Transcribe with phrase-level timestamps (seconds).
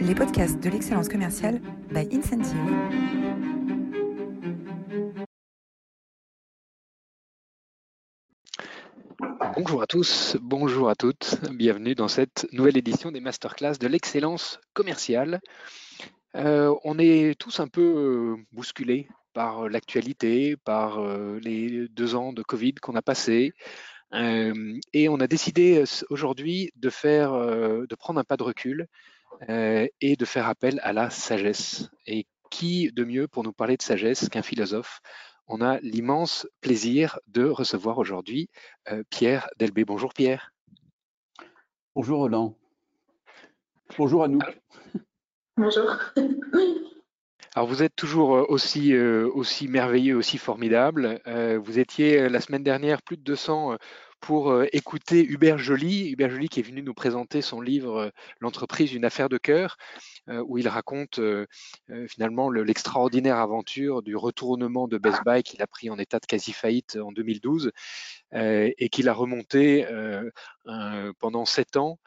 [0.00, 2.56] les podcasts de l'excellence commerciale by Incentive.
[9.56, 14.58] Bonjour à tous, bonjour à toutes, bienvenue dans cette nouvelle édition des masterclass de l'excellence
[14.72, 15.40] commerciale.
[16.34, 22.32] Euh, on est tous un peu euh, bousculés par l'actualité, par euh, les deux ans
[22.32, 23.52] de Covid qu'on a passés,
[24.12, 28.88] et on a décidé aujourd'hui de faire, de prendre un pas de recul
[29.48, 31.90] et de faire appel à la sagesse.
[32.06, 35.00] Et qui de mieux pour nous parler de sagesse qu'un philosophe?
[35.46, 38.48] On a l'immense plaisir de recevoir aujourd'hui
[39.10, 39.84] Pierre Delbé.
[39.84, 40.52] Bonjour Pierre.
[41.96, 42.56] Bonjour Roland.
[43.98, 44.44] Bonjour Anouk.
[45.56, 45.96] Bonjour.
[47.56, 51.20] Alors vous êtes toujours aussi, aussi merveilleux, aussi formidable.
[51.64, 53.76] vous étiez la semaine dernière plus de 200
[54.20, 56.10] pour écouter Hubert Joly.
[56.10, 59.76] Hubert Joly qui est venu nous présenter son livre L'entreprise, une affaire de cœur,
[60.28, 61.20] où il raconte
[62.08, 66.96] finalement l'extraordinaire aventure du retournement de Best Buy qu'il a pris en état de quasi-faillite
[66.96, 67.72] en 2012
[68.32, 69.86] et qu'il a remonté
[71.18, 71.98] pendant sept ans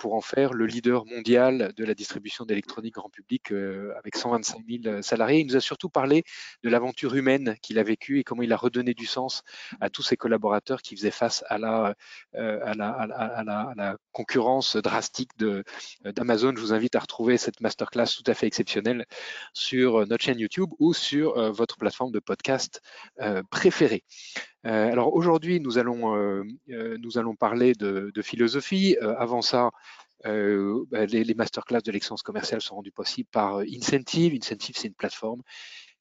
[0.00, 5.02] pour en faire le leader mondial de la distribution d'électronique grand public avec 125 000
[5.02, 5.40] salariés.
[5.40, 6.24] Il nous a surtout parlé
[6.62, 9.42] de l'aventure humaine qu'il a vécue et comment il a redonné du sens
[9.80, 11.94] à tous ses collaborateurs qui faisaient face à la,
[12.34, 15.30] à la concurrence drastique
[16.04, 16.52] d'Amazon.
[16.56, 19.06] Je vous invite à retrouver cette masterclass tout à fait exceptionnelle
[19.52, 22.82] sur notre chaîne YouTube ou sur votre plateforme de podcast
[23.50, 24.04] préférée.
[24.66, 28.96] Euh, alors aujourd'hui, nous allons, euh, euh, nous allons parler de, philosophie.
[29.00, 29.70] avant ça,
[30.24, 34.34] bah, les, les, masterclass de l'excellence commerciale sont rendus possibles par Incentive.
[34.34, 35.42] Incentive, c'est une plateforme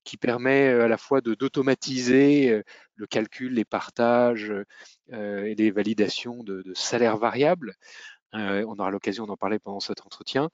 [0.03, 2.63] qui permet à la fois d'automatiser
[2.95, 4.53] le calcul, les partages
[5.11, 7.75] et les validations de, de salaires variables
[8.35, 10.49] euh, on aura l'occasion d'en parler pendant cet entretien,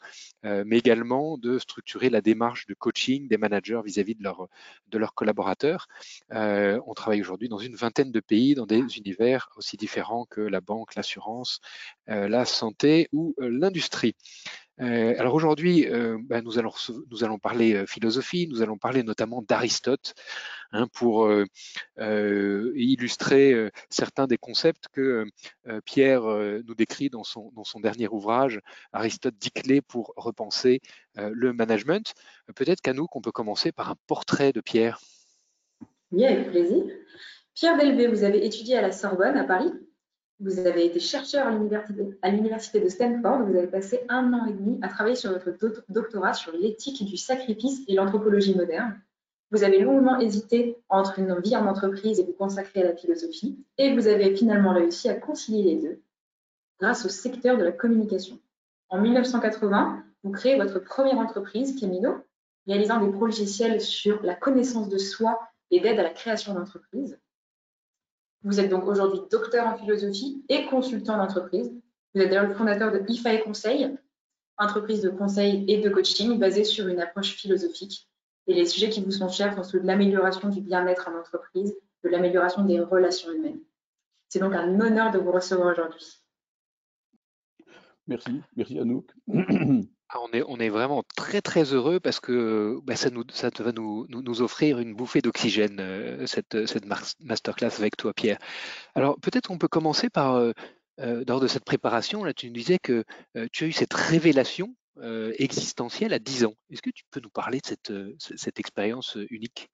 [0.46, 5.88] euh, mais également de structurer la démarche de coaching des managers vis-à-vis de, leurs collaborateurs.
[6.32, 10.42] Euh, on travaille aujourd'hui dans une vingtaine de pays, dans des univers aussi différents que
[10.42, 11.62] la banque, l'assurance,
[12.08, 14.16] la santé ou l'industrie.
[14.82, 20.16] Euh, alors aujourd'hui, euh, bah, nous, allons, parler euh, philosophie, nous allons parler notamment d'Aristote
[20.72, 21.30] hein, pour
[21.98, 25.26] illustrer certains des concepts que
[25.86, 27.52] Pierre nous décrit dans son,
[27.82, 28.60] dernier ouvrage,
[28.92, 30.82] Aristote dit clés pour repenser
[31.16, 32.14] le management.
[32.56, 35.00] Peut-être qu'à nous qu'on peut commencer par un portrait de Pierre.
[36.12, 36.84] Oui, avec plaisir.
[37.54, 39.72] Pierre Delvé, vous avez étudié à la Sorbonne à Paris
[40.44, 43.44] vous avez été chercheur à l'université de Stanford.
[43.44, 45.52] Vous avez passé un an et demi à travailler sur votre
[45.88, 49.00] doctorat sur l'éthique du sacrifice et l'anthropologie moderne.
[49.52, 53.64] Vous avez longuement hésité entre une vie en entreprise et vous consacrer à la philosophie.
[53.78, 56.02] Et vous avez finalement réussi à concilier les deux
[56.82, 58.38] grâce au secteur de la communication.
[58.90, 62.18] En 1980, vous créez votre première entreprise, Camino,
[62.68, 65.40] réalisant des logiciels sur la connaissance de soi
[65.72, 67.18] et d'aide à la création d'entreprises.
[68.44, 71.72] Vous êtes donc aujourd'hui docteur en philosophie et consultant d'entreprise.
[72.14, 73.98] Vous êtes d'ailleurs le fondateur de IFAE Conseil,
[74.58, 78.08] entreprise de conseil et de coaching basée sur une approche philosophique.
[78.48, 81.74] Et les sujets qui vous sont chers sont ceux de l'amélioration du bien-être en entreprise,
[82.04, 83.60] de l'amélioration des relations humaines.
[84.28, 86.20] C'est donc un honneur de vous recevoir aujourd'hui.
[88.08, 89.10] Merci, merci Anouk.
[90.16, 94.94] Ah, on, est, vraiment très très heureux parce que bah, ça, va nous, offrir une
[94.94, 96.56] bouffée d'oxygène, euh, cette,
[97.20, 98.38] masterclass avec toi Pierre.
[98.94, 100.52] Alors peut-être on peut commencer par, euh,
[101.00, 103.04] euh, lors de cette préparation, là tu nous disais que
[103.52, 104.76] tu as eu cette révélation
[105.40, 106.54] existentielle à 10 ans.
[106.70, 109.72] Est-ce que tu peux nous parler de cette, cette expérience unique?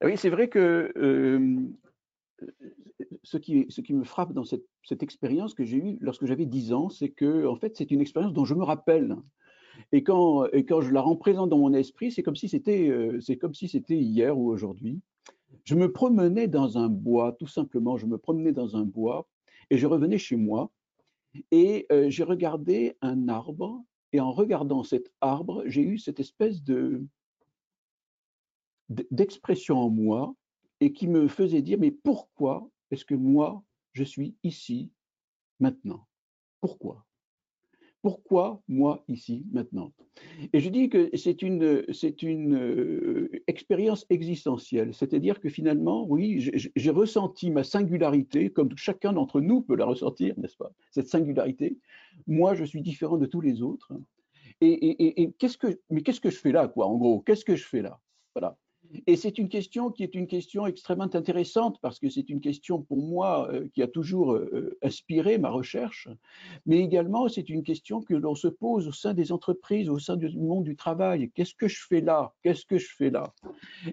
[0.00, 0.92] Ah Oui, c'est vrai que
[3.22, 7.10] ce qui, me frappe dans cette, expérience que j'ai eue lorsque j'avais 10 ans, c'est
[7.10, 9.16] que en fait, c'est une expérience dont je me rappelle.
[9.92, 13.36] Et quand, je la rends présente dans mon esprit, c'est comme si c'était euh, c'est
[13.36, 15.00] comme si c'était hier ou aujourd'hui.
[15.64, 19.28] Je me promenais dans un bois, tout simplement, je me promenais dans un bois
[19.70, 20.70] et je revenais chez moi
[21.50, 26.62] et euh, j'ai regardé un arbre et en regardant cet arbre, j'ai eu cette espèce
[26.62, 27.04] de
[28.88, 30.34] d'expression en moi
[30.80, 33.62] et qui me faisait dire, mais pourquoi est-ce que moi,
[33.92, 34.90] je suis ici,
[35.60, 36.06] maintenant?
[36.60, 37.04] Pourquoi?
[38.02, 39.92] Pourquoi moi ici maintenant?
[40.54, 46.50] Et je dis que c'est une, c'est une euh, expérience existentielle, c'est-à-dire que finalement, oui,
[46.74, 50.72] j'ai ressenti ma singularité, comme chacun d'entre nous peut la ressentir, n'est-ce pas?
[50.90, 51.76] Cette singularité.
[52.26, 53.92] Moi, je suis différent de tous les autres.
[54.62, 57.56] Et, et, qu'est-ce que, mais qu'est-ce que je fais là, quoi En gros, qu'est-ce que
[57.56, 57.98] je fais là?
[58.34, 58.58] Voilà.
[59.06, 62.82] Et c'est une question qui est une question extrêmement intéressante parce que c'est une question
[62.82, 66.08] pour moi euh, qui a toujours euh, inspiré ma recherche,
[66.66, 70.16] mais également c'est une question que l'on se pose au sein des entreprises, au sein
[70.16, 71.30] du monde du travail.
[71.34, 72.32] Qu'est-ce que je fais là?
[72.42, 73.32] Qu'est-ce que je fais là?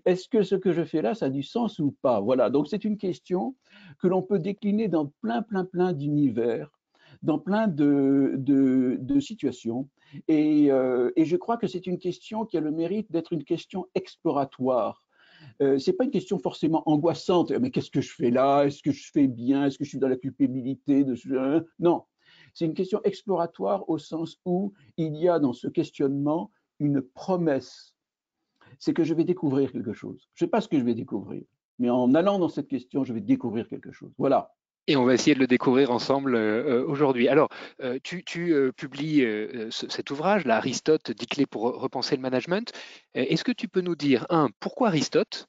[0.06, 2.20] Est-ce que ce que je fais là, ça a du sens ou pas?
[2.20, 3.56] Voilà, donc c'est une question
[4.00, 6.72] que l'on peut décliner dans plein, plein, plein d'univers
[7.24, 9.90] dans plein de, de, situations.
[10.28, 13.44] Et, euh, et, je crois que c'est une question qui a le mérite d'être une
[13.44, 15.04] question exploratoire.
[15.62, 17.52] Euh, c'est pas une question forcément angoissante.
[17.52, 18.64] Mais qu'est-ce que je fais là?
[18.64, 19.66] Est-ce que je fais bien?
[19.66, 21.64] Est-ce que je suis dans la culpabilité de ce...
[21.80, 22.04] Non,
[22.54, 27.96] c'est une question exploratoire au sens où il y a dans ce questionnement une promesse.
[28.80, 30.28] C'est que je vais découvrir quelque chose.
[30.34, 31.44] Je ne sais pas ce que je vais découvrir,
[31.80, 34.12] mais en allant dans cette question, je vais découvrir quelque chose.
[34.18, 34.54] Voilà.
[34.90, 37.28] Et on va essayer de le découvrir ensemble euh, aujourd'hui.
[37.28, 37.50] Alors,
[37.82, 38.24] euh, tu,
[38.54, 39.26] euh, publies
[39.70, 42.72] cet ouvrage, là, Aristote, 10 clés pour repenser le management.
[43.14, 45.48] Est-ce que tu peux nous dire, un, pourquoi Aristote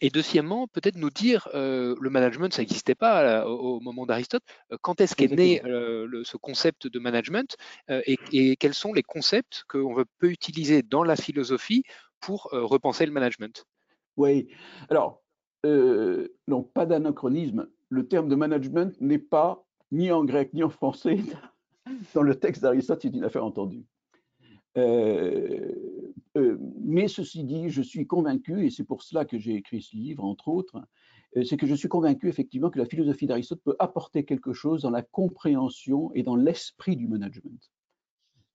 [0.00, 4.42] Et deuxièmement, peut-être nous dire, le management, ça n'existait pas au, moment d'Aristote.
[4.82, 7.56] Quand est-ce qu'est né ce concept de management
[7.88, 11.82] et, et, quels sont les concepts qu'on peut utiliser dans la philosophie
[12.20, 13.64] pour repenser le management?
[14.16, 14.48] Oui,
[14.90, 15.22] alors,
[15.64, 21.18] donc pas d'anachronisme le terme de management n'est pas ni en grec ni en français
[22.14, 23.84] dans le texte d'Aristote, c'est une affaire entendue.
[24.76, 25.72] Euh,
[26.36, 29.96] euh, mais ceci dit, je suis convaincu, et c'est pour cela que j'ai écrit ce
[29.96, 30.82] livre, entre autres,
[31.36, 34.82] euh, c'est que je suis convaincu effectivement que la philosophie d'Aristote peut apporter quelque chose
[34.82, 37.70] dans la compréhension et dans l'esprit du management.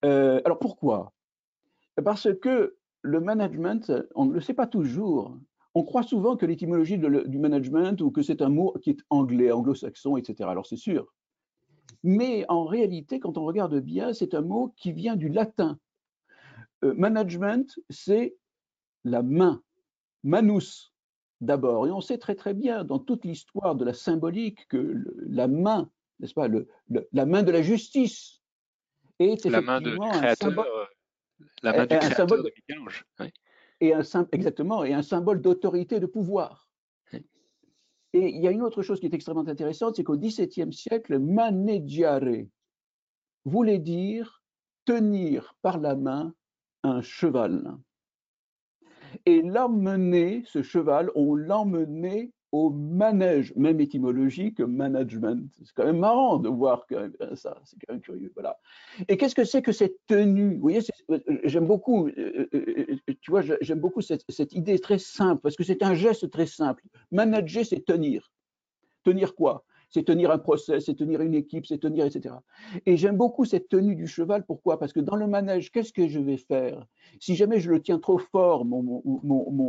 [0.03, 1.13] alors pourquoi?
[2.03, 5.37] Parce que le management, on ne le sait pas toujours,
[5.73, 9.51] on croit souvent que l'étymologie du management ou que c'est un mot qui est anglais,
[9.51, 10.49] anglo-saxon, etc.
[10.49, 11.13] Alors c'est sûr.
[12.03, 15.79] Mais en réalité, quand on regarde bien, c'est un mot qui vient du latin.
[16.83, 18.35] Euh, management, c'est
[19.03, 19.61] la main,
[20.23, 20.93] manus
[21.39, 21.87] d'abord.
[21.87, 25.89] Et on sait très très bien dans toute l'histoire de la symbolique que la main,
[26.19, 26.47] n'est-ce pas,
[27.11, 28.41] la main de la justice
[29.19, 30.65] est la main de créateur,
[31.63, 33.05] la main du créateur de Michel-Ange
[33.81, 36.69] et un, exactement, et un symbole d'autorité de pouvoir.
[38.13, 41.17] Et il y a une autre chose qui est extrêmement intéressante, c'est qu'au XVIIe siècle,
[41.17, 42.45] maneggiare
[43.45, 44.43] voulait dire
[44.85, 46.33] tenir par la main
[46.83, 47.77] un cheval.
[49.25, 55.49] Et l'emmener, ce cheval, on l'emmenait au manège, même étymologie que management.
[55.63, 58.31] C'est quand même marrant de voir euh, ça, c'est quand même curieux.
[58.33, 58.59] Voilà.
[59.07, 60.55] Et qu'est-ce que c'est que cette tenue?
[60.55, 62.47] Vous voyez, euh, j'aime beaucoup, euh,
[63.21, 66.83] tu vois, j'aime beaucoup cette, idée très simple, parce que c'est un geste très simple.
[67.11, 68.31] Manager, c'est tenir.
[69.03, 69.63] Tenir quoi?
[69.91, 72.35] C'est tenir un procès, c'est tenir une équipe, c'est tenir, etc.
[72.85, 74.45] Et j'aime beaucoup cette tenue du cheval.
[74.45, 74.79] Pourquoi?
[74.79, 76.87] Parce que dans le manège, qu'est-ce que je vais faire?
[77.19, 79.03] Si jamais je le tiens trop fort, mon,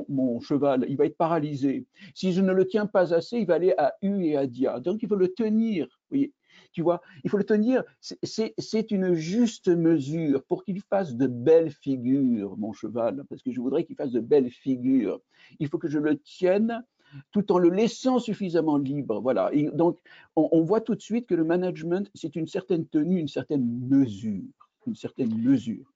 [0.08, 1.86] mon, cheval, il va être paralysé.
[2.14, 4.80] Si je ne le tiens pas assez, il va aller à U et à Dia.
[4.80, 5.88] Donc il faut le tenir.
[6.10, 6.32] Oui,
[6.72, 7.82] tu vois, il faut le tenir.
[8.00, 13.60] C'est une juste mesure pour qu'il fasse de belles figures, mon cheval, parce que je
[13.60, 15.20] voudrais qu'il fasse de belles figures.
[15.58, 16.84] Il faut que je le tienne
[17.30, 19.20] tout en le laissant suffisamment libre.
[19.20, 19.50] Voilà.
[19.72, 19.98] donc,
[20.36, 24.42] on, voit tout de suite que le management, c'est une certaine tenue, une certaine mesure,
[24.86, 25.92] une certaine mesure.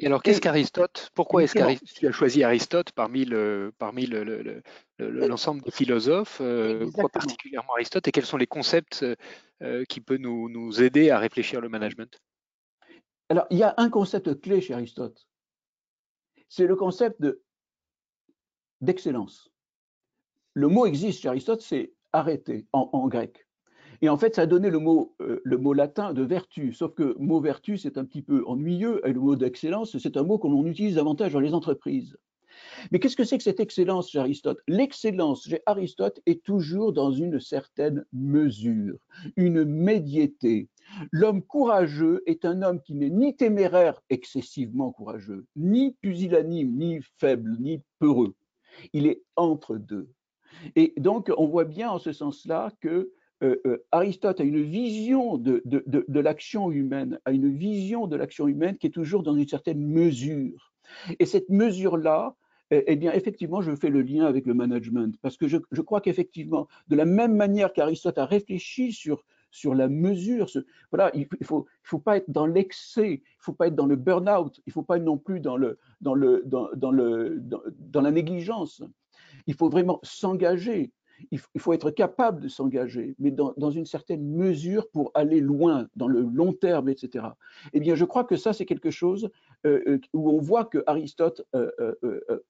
[0.00, 1.10] Et alors, qu'est-ce qu'Aristote?
[1.14, 4.06] Pourquoi est-ce que tu as choisi Aristote parmi le, parmi
[4.98, 8.06] l'ensemble des philosophes euh, Pourquoi particulièrement Aristote?
[8.06, 9.04] Et quels sont les concepts
[9.62, 12.20] euh, qui peuvent nous, nous aider à réfléchir le management?
[13.28, 15.26] Alors, il y a un concept clé chez Aristote.
[16.48, 17.42] C'est le concept de
[18.80, 19.50] d'excellence
[20.58, 23.46] le mot existe chez Aristote, c'est arrêter en, grec.
[24.02, 26.94] Et en fait, ça a donné le mot, euh, le mot latin de vertu, sauf
[26.94, 30.36] que mot vertu, c'est un petit peu ennuyeux, et le mot d'excellence, c'est un mot
[30.36, 32.16] qu'on utilise davantage dans les entreprises.
[32.90, 34.58] Mais qu'est-ce que c'est que cette excellence chez Aristote?
[34.66, 38.98] L'excellence chez Aristote est toujours dans une certaine mesure,
[39.36, 40.68] une médiété.
[41.12, 47.58] L'homme courageux est un homme qui n'est ni téméraire, excessivement courageux, ni pusillanime, ni faible,
[47.60, 48.34] ni peureux.
[48.92, 50.08] Il est entre deux.
[50.76, 53.12] Et donc, on voit bien en ce sens-là que
[53.42, 55.62] euh, euh, Aristote a une vision de,
[56.20, 60.72] l'action humaine, a une vision de l'action humaine qui est toujours dans une certaine mesure.
[61.20, 62.34] Et cette mesure-là,
[62.70, 66.00] eh, eh bien, effectivement, je fais le lien avec le management, parce que je, crois
[66.00, 70.48] qu'effectivement, de la même manière qu'Aristote a réfléchi sur, sur la mesure,
[70.90, 73.86] voilà, il ne faut, faut pas être dans l'excès, il ne faut pas être dans
[73.86, 77.40] le burn-out, il ne faut pas être non plus dans, le, dans, le, dans, le,
[77.40, 78.82] dans la négligence
[79.48, 80.92] il faut vraiment s'engager.
[81.32, 86.06] il, faut être capable de s'engager, mais dans, une certaine mesure pour aller loin, dans
[86.06, 87.26] le long terme, etc.
[87.72, 89.28] Eh bien, je crois que ça, c'est quelque chose
[89.66, 91.72] euh, euh, où on voit que Aristote euh,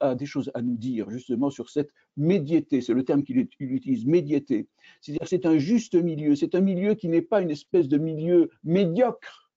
[0.01, 2.83] a des choses à nous dire, justement, sur cette médiété.
[2.83, 4.69] C'est le terme qu'il utilise, médiété.
[5.01, 6.35] C'est-à-dire, c'est un juste milieu.
[6.35, 9.51] C'est un milieu qui n'est pas une espèce de milieu médiocre,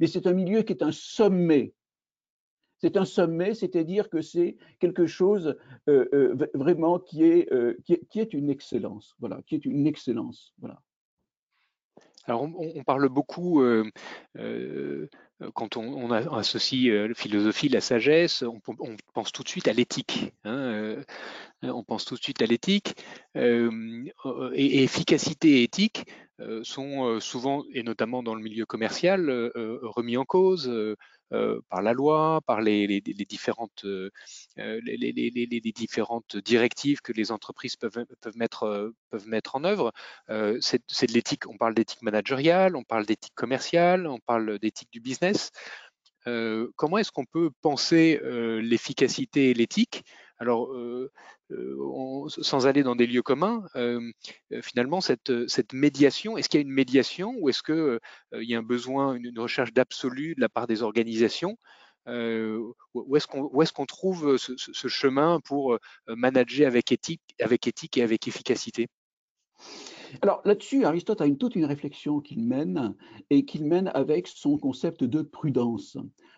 [0.00, 1.74] mais c'est un milieu qui est un sommet
[2.84, 5.56] c'est un sommet, c'est-à-dire que c'est quelque chose
[5.88, 10.52] euh, euh, vraiment qui est, euh, qui est, une excellence, voilà, qui est une excellence,
[10.58, 10.78] voilà.
[12.26, 13.62] Alors, on, parle beaucoup,
[15.52, 18.60] quand on, associe la philosophie, la sagesse, on,
[19.12, 20.32] pense tout de suite à l'éthique.
[20.44, 21.02] Hein,
[21.62, 22.96] on pense tout de suite à l'éthique.
[23.34, 26.06] et, efficacité et éthique
[26.62, 30.72] sont souvent, et notamment dans le milieu commercial, remis en cause.
[31.32, 34.10] Euh, par la loi, par les, différentes, euh,
[36.44, 39.92] directives que les entreprises peuvent, peuvent, mettre, peuvent mettre en œuvre.
[40.30, 44.90] Euh, c'est de l'éthique, on parle d'éthique managériale, on parle d'éthique commerciale, on parle d'éthique
[44.92, 45.50] du business.
[46.76, 50.04] comment est-ce qu'on peut penser l'efficacité et l'éthique
[50.38, 50.70] alors,
[52.28, 53.64] sans aller dans des lieux communs,
[54.62, 57.98] finalement, cette, médiation, est-ce qu'il y a une médiation ou est-ce qu'il
[58.32, 61.56] il y a un besoin, une, recherche d'absolu de la part des organisations
[62.06, 68.88] Où est-ce qu'on trouve ce, chemin pour manager avec éthique, avec éthique et avec efficacité?
[70.22, 72.94] Alors là-dessus, Aristote a une, toute une réflexion qu'il mène
[73.30, 75.96] et qu'il mène avec son concept de prudence.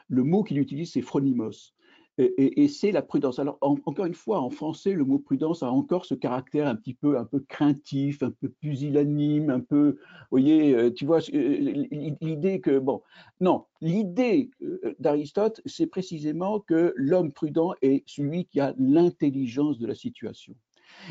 [0.09, 1.76] Le mot qu'il utilise, c'est phronimos
[2.19, 3.39] et, c'est la prudence.
[3.39, 6.95] Alors, encore une fois, en français, le mot prudence a encore ce caractère un petit
[6.95, 11.87] peu, un peu craintif, un peu pusillanime, un peu, vous voyez, euh, tu vois, euh,
[12.21, 13.03] l'idée que, bon,
[13.41, 19.87] non, l'idée euh, d'Aristote, c'est précisément que l'homme prudent est celui qui a l'intelligence de
[19.87, 20.55] la situation.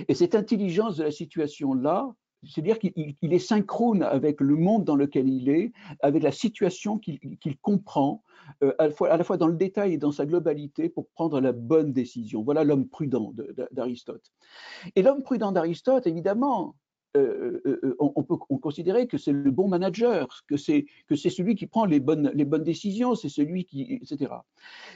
[0.07, 2.15] Et cette intelligence de la situation-là,
[2.47, 5.71] c'est-à-dire qu'il est synchrone avec le monde dans lequel il est,
[6.01, 8.23] avec la situation qu'il comprend,
[8.63, 11.07] euh, à, la fois, à, la fois, dans le détail et dans sa globalité pour
[11.09, 12.43] prendre la bonne décision.
[12.43, 13.33] Voilà l'homme prudent
[13.71, 14.31] d'Aristote.
[14.95, 16.75] Et l'homme prudent d'Aristote, évidemment,
[17.15, 21.85] euh, euh, on, peut considérer que c'est le bon manager, que c'est celui qui prend
[21.85, 24.33] les bonnes, les bonnes décisions, c'est celui qui, etc.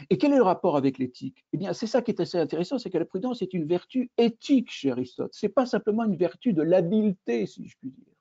[0.09, 1.45] Et quel est le rapport avec l'éthique?
[1.53, 4.11] Eh bien, c'est ça qui est assez intéressant, c'est que la prudence est une vertu
[4.17, 5.31] éthique chez Aristote.
[5.33, 8.13] C'est pas simplement une vertu de l'habileté, si je puis dire.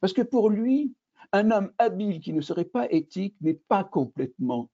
[0.00, 0.94] Parce que pour lui,
[1.32, 4.70] un homme habile qui ne serait pas éthique n'est pas complètement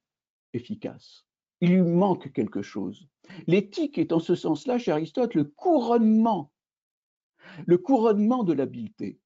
[0.52, 1.26] efficace.
[1.60, 3.08] Il lui manque quelque chose.
[3.46, 6.50] L'éthique est en ce sens-là, chez Aristote, le couronnement,
[7.66, 9.18] le couronnement de l'habileté.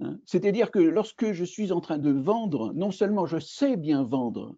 [0.00, 0.18] Hein.
[0.24, 4.56] C'est-à-dire que lorsque je suis en train de vendre, non seulement je sais bien vendre,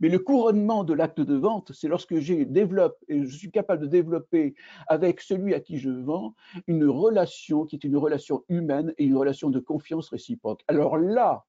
[0.00, 3.82] mais le couronnement de l'acte de vente, c'est lorsque je développe et je suis capable
[3.82, 4.54] de développer
[4.88, 6.34] avec celui à qui je vends
[6.66, 10.62] une relation qui est une relation humaine et une relation de confiance réciproque.
[10.68, 11.44] Alors là,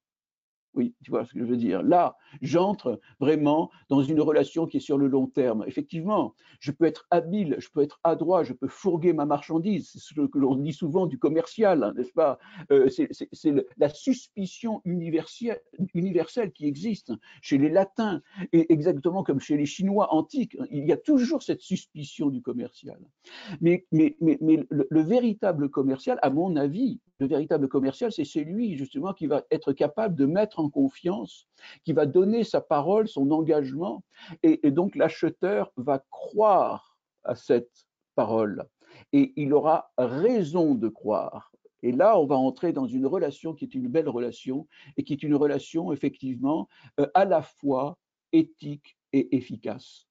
[0.76, 1.84] oui, tu vois ce que je veux dire.
[1.84, 5.64] Là, j'entre vraiment dans une relation qui est sur le long terme.
[5.68, 9.90] Effectivement, je peux être habile, je peux être adroit, je peux fourguer ma marchandise.
[9.92, 12.40] C'est ce que l'on dit souvent du commercial, hein, n'est-ce pas?
[12.72, 15.62] Euh, C'est la suspicion universelle,
[16.54, 17.12] qui existe
[17.42, 20.58] chez les latins, et exactement comme chez les Chinois antiques.
[20.72, 23.00] Il y a toujours cette suspicion du commercial.
[23.62, 29.28] Mais le, le véritable commercial, à mon avis, le véritable commercial, c'est celui justement qui
[29.28, 31.48] va être capable de mettre en confiance,
[31.84, 34.04] qui va donner sa parole, son engagement,
[34.42, 38.68] et, donc l'acheteur va croire à cette parole
[39.12, 41.52] et il aura raison de croire.
[41.82, 44.68] Et là, on va entrer dans une relation qui est une belle relation
[44.98, 47.98] et qui est une relation effectivement euh, à la fois
[48.32, 50.08] éthique et efficace.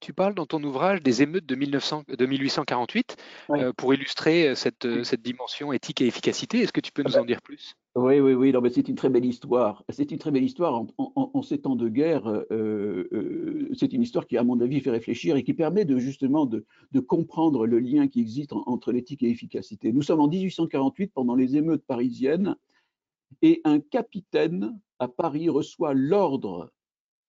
[0.00, 3.16] Tu parles dans ton ouvrage des émeutes de, 1848
[3.50, 4.86] euh, pour illustrer euh, cette,
[5.20, 6.60] dimension éthique et efficacité.
[6.60, 7.74] Est-ce que tu peux nous en dire plus?
[7.94, 8.54] Oui, oui, oui.
[8.72, 9.84] c'est une très belle histoire.
[9.90, 10.86] C'est une très belle histoire.
[10.96, 12.24] En, ces temps de guerre,
[13.74, 16.64] c'est une histoire qui, à mon avis, fait réfléchir et qui permet de justement de,
[17.00, 19.92] comprendre le lien qui existe entre l'éthique et l'efficacité.
[19.92, 22.56] Nous sommes en 1848 pendant les émeutes parisiennes
[23.42, 26.72] et un capitaine à Paris reçoit l'ordre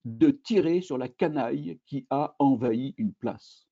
[0.06, 3.68] de tirer sur la canaille qui a envahi une place.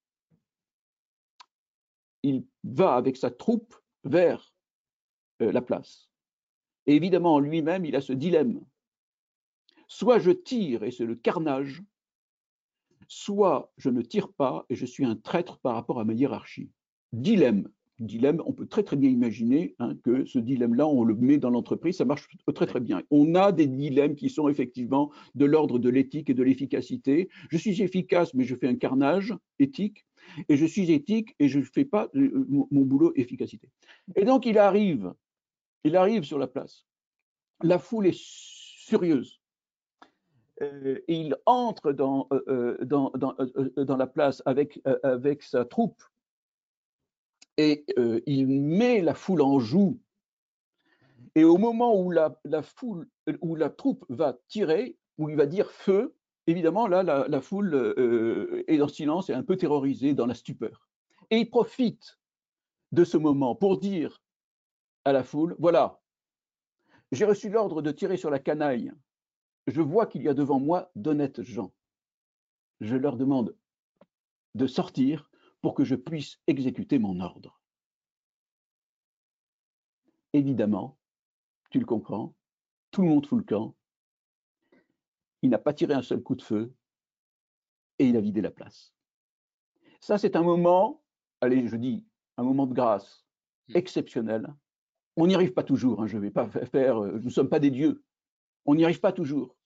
[2.23, 4.53] Il va avec sa troupe vers
[5.41, 6.12] euh, la place.
[6.87, 8.61] Et évidemment, lui-même, il a ce dilemme.
[9.89, 11.83] Soit je tire et c'est le carnage,
[13.09, 16.71] soit je ne tire pas et je suis un traître par rapport à ma hiérarchie.
[17.13, 21.39] Dilemme, dilemme, on peut très très bien imaginer hein, que ce dilemme-là, on le met
[21.39, 23.03] dans l'entreprise, ça marche très très bien.
[23.11, 27.29] On a des dilemmes qui sont effectivement de l'ordre de l'éthique et de l'efficacité.
[27.51, 30.07] Je suis efficace, mais je fais un carnage éthique,
[30.49, 33.69] et je suis éthique et je ne fais pas euh, mon boulot efficacité.
[34.17, 35.13] Et donc il arrive,
[35.85, 36.87] il arrive sur la place.
[37.63, 39.41] La foule est furieuse.
[40.61, 43.35] Euh, il entre dans, euh, dans, dans,
[43.77, 46.03] dans, la place avec, avec sa troupe
[47.57, 47.85] et
[48.27, 50.01] il met la foule en joue.
[51.35, 53.09] Et au moment où la, la, foule,
[53.41, 56.15] où la troupe va tirer, où il va dire feu,
[56.47, 57.75] évidemment, là, la, foule
[58.67, 60.89] est dans le silence et un peu terrorisée, dans la stupeur.
[61.31, 62.19] Et il profite
[62.93, 64.23] de ce moment pour dire
[65.05, 66.01] à la foule, voilà,
[67.13, 68.93] j'ai reçu l'ordre de tirer sur la canaille.
[69.67, 71.73] Je vois qu'il y a devant moi d'honnêtes gens.
[72.81, 73.57] Je leur demande
[74.55, 75.31] de sortir
[75.61, 77.61] pour que je puisse exécuter mon ordre.
[80.33, 80.99] Évidemment,
[81.71, 82.35] tu le comprends,
[82.91, 83.77] tout le monde fout le camp,
[85.43, 86.73] il n'a pas tiré un seul coup de feu
[87.99, 88.95] et il a vidé la place.
[90.01, 91.03] Ça, c'est un moment,
[91.41, 92.07] allez, je dis,
[92.37, 93.25] un moment de grâce
[93.69, 93.77] mmh.
[93.77, 94.55] exceptionnel.
[95.17, 97.49] On n'y arrive pas toujours, hein, je ne vais pas faire, euh, nous ne sommes
[97.49, 98.03] pas des dieux,
[98.65, 99.57] on n'y arrive pas toujours.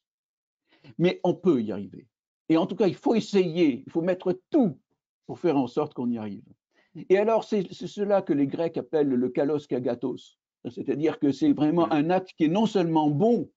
[0.99, 2.07] Mais on peut y arriver.
[2.49, 4.79] Et en tout cas, il faut essayer, il faut mettre tout
[5.27, 6.45] pour faire en sorte qu'on y arrive.
[7.09, 10.39] Et alors, c'est cela que les Grecs appellent le kalos kagatos.
[10.71, 13.51] C'est-à-dire que c'est vraiment un acte qui est non seulement bon,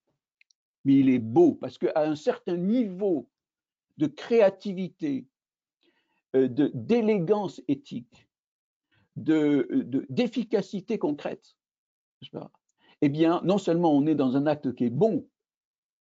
[0.85, 3.29] mais il est beau, parce qu'à un certain niveau
[3.97, 5.27] de créativité,
[6.35, 8.27] euh, d'élégance éthique,
[9.15, 11.55] d'efficacité de, concrète,
[13.01, 15.27] eh bien, non seulement on est dans un acte qui est bon,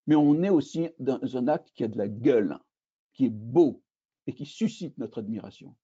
[0.08, 2.58] mais on est aussi dans un acte qui a de la gueule,
[3.14, 3.82] qui est beau
[4.26, 5.76] et qui suscite notre admiration.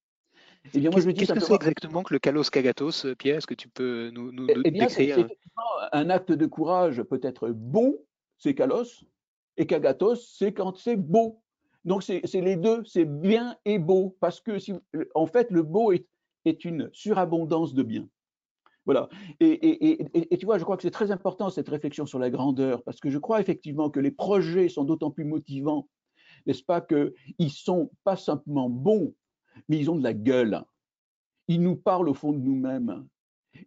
[0.74, 3.38] Eh bien, moi, je Qu'est-ce que c'est exactement que le kalos kagatos, Pierre?
[3.38, 5.38] Est-ce que tu peux nous, nous eh, eh bien, décrire c'est,
[5.92, 7.98] un acte de courage peut être bon,
[8.38, 9.06] c'est kalos,
[9.58, 11.42] et kagatos, c'est quand c'est beau.
[11.86, 14.74] Donc, c'est, les deux, c'est bien et beau, parce que, si,
[15.16, 16.08] en fait, le beau est,
[16.46, 18.08] est une surabondance de bien.
[18.86, 19.08] Voilà.
[19.40, 22.30] Et, et, et, tu vois, je crois que c'est très important cette réflexion sur la
[22.30, 25.88] grandeur, parce que je crois effectivement que les projets sont d'autant plus motivants,
[26.46, 29.14] n'est-ce pas, qu'ils sont pas simplement bons,
[29.70, 30.62] mais ils ont de la gueule.
[31.48, 33.08] Ils nous parlent au fond de nous-mêmes.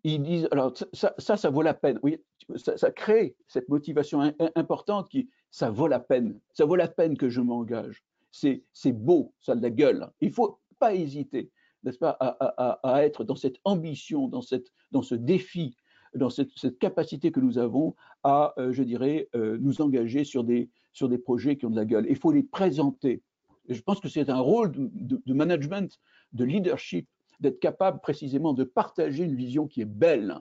[0.05, 1.99] Ils disent, alors ça, ça, ça vaut la peine.
[2.03, 2.19] Oui,
[2.57, 6.39] ça, crée cette motivation importante qui, ça vaut la peine.
[6.53, 8.03] Ça vaut la peine que je m'engage.
[8.33, 10.11] C'est beau, ça a de la gueule.
[10.21, 11.51] Il faut pas hésiter,
[11.87, 15.77] n'est-ce pas, à, être dans cette ambition, dans, cette, dans ce défi,
[16.15, 17.95] dans cette, capacité que nous avons
[18.25, 21.77] à, euh, je dirais, euh, nous engager sur des, sur des projets qui ont de
[21.77, 22.07] la gueule.
[22.09, 23.23] Il faut les présenter.
[23.69, 25.99] Et je pense que c'est un rôle de, management,
[26.33, 27.09] de leadership,
[27.41, 30.39] d'être capable précisément de partager une vision qui est belle,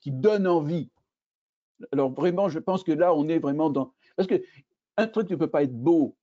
[0.00, 0.90] qui donne envie.
[1.92, 3.92] Alors vraiment, je pense que là, on est vraiment dans...
[4.16, 4.42] Parce que
[4.96, 6.14] un truc ne peut pas être beau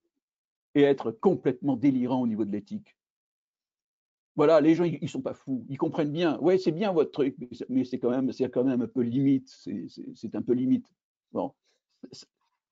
[0.76, 2.96] et être complètement délirant au niveau de l'éthique.
[4.36, 6.38] Voilà, les gens, ils ne sont pas fous, ils comprennent bien.
[6.40, 7.36] Ouais, c'est bien votre truc,
[7.70, 9.50] mais c'est quand même, c'est quand même un peu limite.
[10.16, 10.88] C'est un peu limite.
[11.34, 11.54] Bon,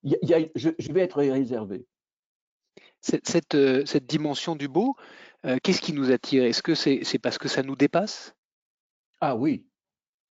[0.04, 1.86] y a, je, je vais être réservé
[3.02, 4.95] cette, euh, cette, dimension du beau,
[5.45, 6.43] euh, qu'est-ce qui nous attire?
[6.43, 8.36] Est-ce que c'est parce que ça nous dépasse?
[9.22, 9.65] Ah oui,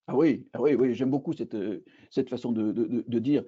[0.08, 3.44] ah oui, ah oui, oui j'aime beaucoup cette, euh, cette façon de, de, dire.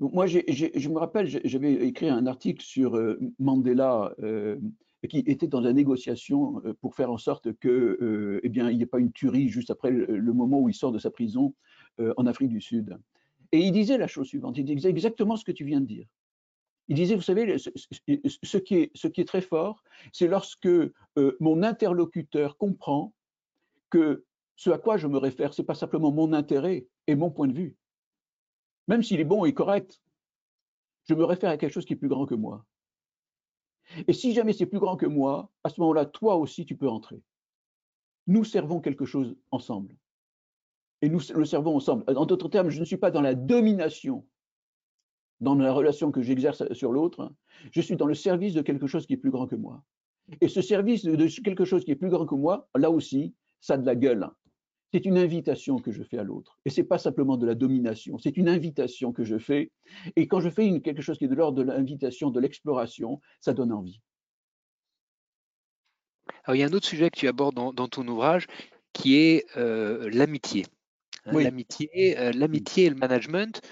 [0.00, 2.98] Moi, je me rappelle, j'avais écrit un article sur
[3.38, 4.14] Mandela
[5.08, 8.86] qui était dans la négociation pour faire en sorte que, eh bien, il n'y ait
[8.86, 11.54] pas une tuerie juste après le, moment où il sort de sa prison
[11.98, 12.96] en Afrique du Sud.
[13.52, 16.06] Et il disait la chose suivante, il disait exactement ce que tu viens de dire.
[16.88, 23.12] Il disait, vous savez, ce qui est, très fort, c'est lorsque euh, mon interlocuteur comprend
[23.90, 24.24] que
[24.56, 27.46] ce à quoi je me réfère, ce n'est pas simplement mon intérêt et mon point
[27.46, 27.76] de vue.
[28.88, 30.00] Même s'il est bon et correct,
[31.08, 32.64] je me réfère à quelque chose qui est plus grand que moi.
[34.06, 36.88] Et si jamais c'est plus grand que moi, à ce moment-là, toi aussi, tu peux
[36.88, 37.22] entrer.
[38.26, 39.96] Nous servons quelque chose ensemble.
[41.00, 42.04] Et nous le servons ensemble.
[42.16, 44.24] En d'autres termes, je ne suis pas dans la domination
[45.42, 47.32] dans la relation que j'exerce sur l'autre,
[47.72, 49.82] je suis dans le service de quelque chose qui est plus grand que moi.
[50.40, 53.74] Et ce service de quelque chose qui est plus grand que moi, là aussi, ça
[53.74, 54.30] a de la gueule.
[54.92, 56.58] C'est une invitation que je fais à l'autre.
[56.64, 59.70] Et ce n'est pas simplement de la domination, c'est une invitation que je fais.
[60.16, 63.20] Et quand je fais une, quelque chose qui est de l'ordre de l'invitation, de l'exploration,
[63.40, 64.00] ça donne envie.
[66.44, 68.46] Alors, il y a un autre sujet que tu abordes dans, ton ouvrage
[68.92, 70.66] qui est euh, l'amitié.
[71.26, 73.62] L'amitié, euh, l'amitié et le management.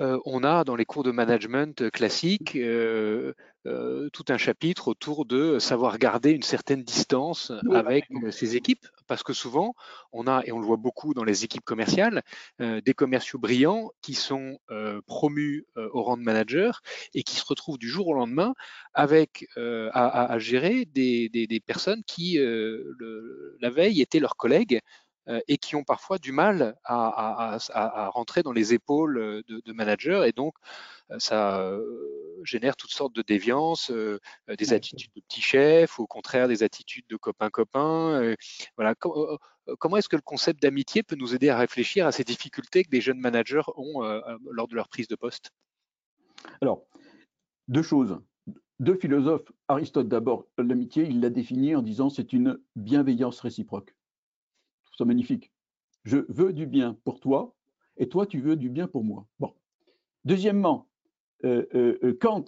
[0.00, 3.34] Euh, on a dans les cours de management classiques euh,
[3.66, 9.22] euh, tout un chapitre autour de savoir garder une certaine distance avec ses équipes parce
[9.22, 9.74] que souvent,
[10.12, 12.22] on a, et on le voit beaucoup dans les équipes commerciales,
[12.60, 14.58] des commerciaux brillants qui sont
[15.06, 16.82] promus au rang de manager
[17.14, 18.54] et qui se retrouvent du jour au lendemain
[18.94, 24.80] avec à, gérer des, personnes qui, la veille, étaient leurs collègues
[25.46, 27.58] et qui ont parfois du mal à,
[28.12, 30.54] rentrer dans les épaules de, de managers et donc
[31.18, 31.70] ça
[32.44, 37.06] génère toutes sortes de déviances, des attitudes de petits chefs, ou au contraire des attitudes
[37.08, 38.34] de copains-copains.
[38.76, 38.94] voilà.
[39.78, 42.90] Comment est-ce que le concept d'amitié peut nous aider à réfléchir à ces difficultés que
[42.90, 44.02] des jeunes managers ont
[44.50, 45.50] lors de leur prise de poste?
[46.60, 46.84] Alors,
[47.68, 48.18] deux choses.
[48.80, 53.94] Deux philosophes, Aristote d'abord, l'amitié, il l'a défini en disant c'est une bienveillance réciproque.
[54.98, 55.52] C'est magnifique.
[56.02, 57.54] Je veux du bien pour toi
[57.98, 59.26] et toi tu veux du bien pour moi.
[59.38, 59.54] Bon.
[60.24, 60.88] Deuxièmement,
[61.44, 62.44] euh, euh, euh, Kant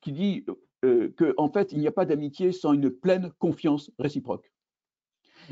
[0.00, 0.46] qui dit
[0.82, 4.52] qu'en en fait, il n'y a pas d'amitié sans une pleine confiance réciproque.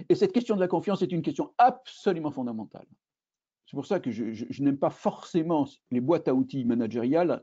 [0.08, 2.86] Et cette question de la confiance est une question absolument fondamentale.
[3.66, 7.42] C'est pour ça que je, n'aime pas forcément les boîtes à outils managériales.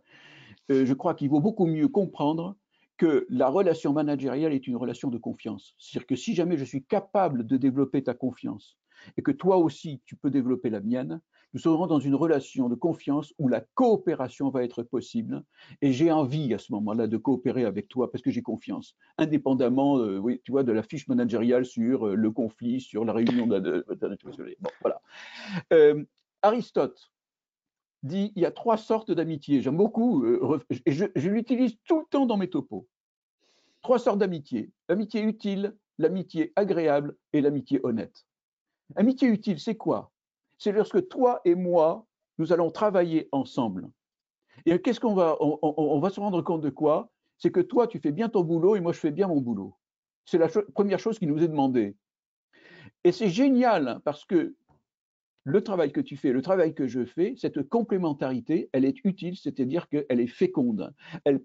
[0.70, 2.56] je crois qu'il vaut beaucoup mieux comprendre
[3.00, 5.74] que la relation managériale est une relation de confiance.
[5.80, 8.78] C'est-à-dire que si jamais je suis capable de développer ta confiance
[9.18, 11.22] et que toi aussi tu peux développer la mienne,
[11.54, 15.44] nous serons dans une relation de confiance où la coopération va être possible.
[15.82, 19.98] Et j'ai envie à ce moment-là de coopérer avec toi parce que j'ai confiance, indépendamment,
[19.98, 23.86] euh, tu vois, de la fiche managériale sur euh, le conflit, sur la réunion de.
[24.60, 25.02] bon, voilà.
[25.74, 26.04] Euh,
[26.42, 27.12] Aristote
[28.04, 29.62] dit il y a trois sortes d'amitié.
[29.62, 30.26] J'aime beaucoup
[30.86, 32.88] et je, je l'utilise tout le temps dans mes topos.
[33.82, 38.26] Trois sortes d'amitié l'amitié utile, l'amitié agréable et l'amitié honnête.
[38.96, 40.12] Amitié utile, c'est quoi?
[40.58, 42.06] C'est lorsque toi et moi,
[42.40, 43.90] nous allons travailler ensemble.
[44.66, 47.10] Et qu'est-ce qu'on va, on, va se rendre compte de quoi?
[47.38, 49.76] C'est que toi, tu fais bien ton boulot et moi, je fais bien mon boulot.
[50.26, 51.96] C'est la première chose qui nous est demandée.
[53.04, 54.56] Et c'est génial parce que
[55.44, 59.38] le travail que tu fais, le travail que je fais, cette complémentarité, elle est utile,
[59.38, 60.94] c'est-à-dire qu'elle est féconde.
[61.26, 61.42] Elle,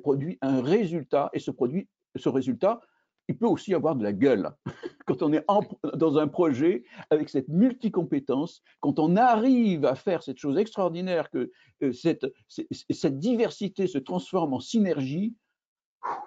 [0.00, 2.80] produit un résultat et ce, produit, ce résultat,
[3.28, 4.50] il peut aussi avoir de la gueule.
[5.06, 5.44] Quand on est
[5.94, 11.50] dans un projet avec cette multicompétence, quand on arrive à faire cette chose extraordinaire, que
[11.82, 15.34] euh, cette, diversité se transforme en synergie,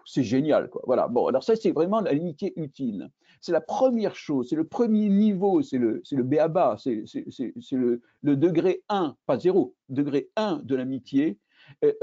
[0.06, 0.70] c'est génial.
[0.86, 1.08] Voilà.
[1.08, 3.10] Bon, alors ça, c'est vraiment l'amitié utile.
[3.41, 7.04] C'est la première chose, c'est le premier niveau, c'est le, le BABA, c'est
[7.71, 11.38] le, le degré 1, pas 0, degré 1 de l'amitié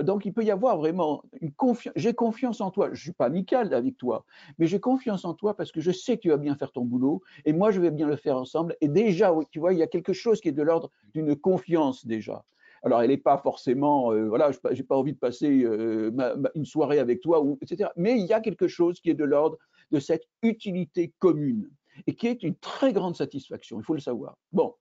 [0.03, 1.95] donc, il peut y avoir vraiment une confiance.
[1.97, 2.91] J'ai confiance en toi.
[2.93, 4.25] Je suis pas amical avec toi,
[4.59, 6.85] mais j'ai confiance en toi parce que je sais que tu vas bien faire ton
[6.85, 8.77] boulot et moi, je vais bien le faire ensemble.
[8.81, 12.07] Et déjà, tu vois, il y a quelque chose qui est de l'ordre d'une confiance
[12.07, 12.45] déjà.
[12.83, 16.11] Alors, elle n'est pas forcément, euh, voilà, je n'ai pas envie de passer euh,
[16.55, 17.89] une soirée avec toi, ou, etc.
[17.97, 19.57] Mais il y a quelque chose qui est de l'ordre
[19.91, 21.71] de cette utilité commune
[22.07, 24.37] et qui est une très grande satisfaction, il faut le savoir.
[24.53, 24.75] Bon,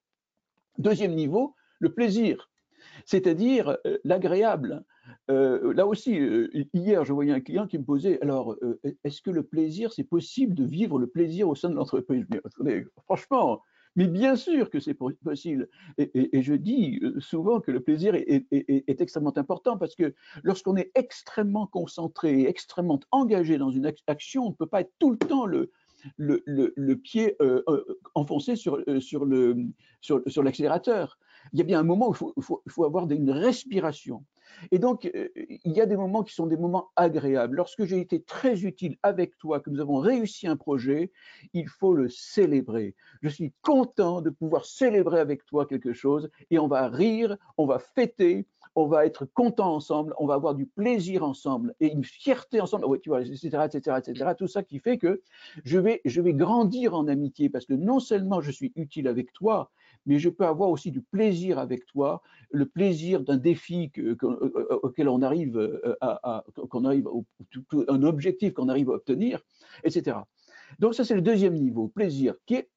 [0.78, 2.50] deuxième niveau, le plaisir
[3.06, 4.84] c'est-à-dire euh, l'agréable.
[5.30, 8.56] Euh, là aussi, euh, hier, je voyais un client qui me posait, alors,
[9.04, 12.26] est-ce que le plaisir, c'est possible de vivre le plaisir au sein de l'entreprise?
[13.06, 13.62] Franchement,
[13.96, 15.70] mais bien sûr que c'est possible.
[15.98, 18.46] Et, je dis souvent que le plaisir est,
[19.02, 24.56] extrêmement important parce que lorsqu'on est extrêmement concentré, extrêmement engagé dans une action, on ne
[24.56, 25.72] peut pas être tout le temps le,
[26.96, 27.38] pied
[28.16, 28.78] enfoncé sur
[30.44, 31.18] l'accélérateur
[31.52, 34.24] il y a bien un moment où il faut, avoir une respiration.
[34.72, 37.56] Et donc, euh, il y a des moments qui sont des moments agréables.
[37.56, 41.12] Lorsque j'ai été très utile avec toi, que nous avons réussi un projet,
[41.54, 42.96] il faut le célébrer.
[43.22, 47.66] Je suis content de pouvoir célébrer avec toi quelque chose et on va rire, on
[47.66, 52.04] va fêter, on va être content ensemble, on va avoir du plaisir ensemble et une
[52.04, 54.32] fierté ensemble, tu vois, etc., etc., etc.
[54.38, 55.22] Tout ça qui fait que
[55.64, 59.32] je vais, je vais grandir en amitié parce que non seulement je suis utile avec
[59.34, 59.72] toi,
[60.06, 64.80] mais je peux avoir aussi du plaisir avec toi, le plaisir d'un défi euh, euh,
[64.84, 67.08] auquel on arrive euh, à, qu'on arrive,
[67.88, 69.42] un objectif qu'on arrive à obtenir,
[69.84, 70.18] etc.
[70.80, 72.70] Donc ça c'est le deuxième niveau, plaisir, qui est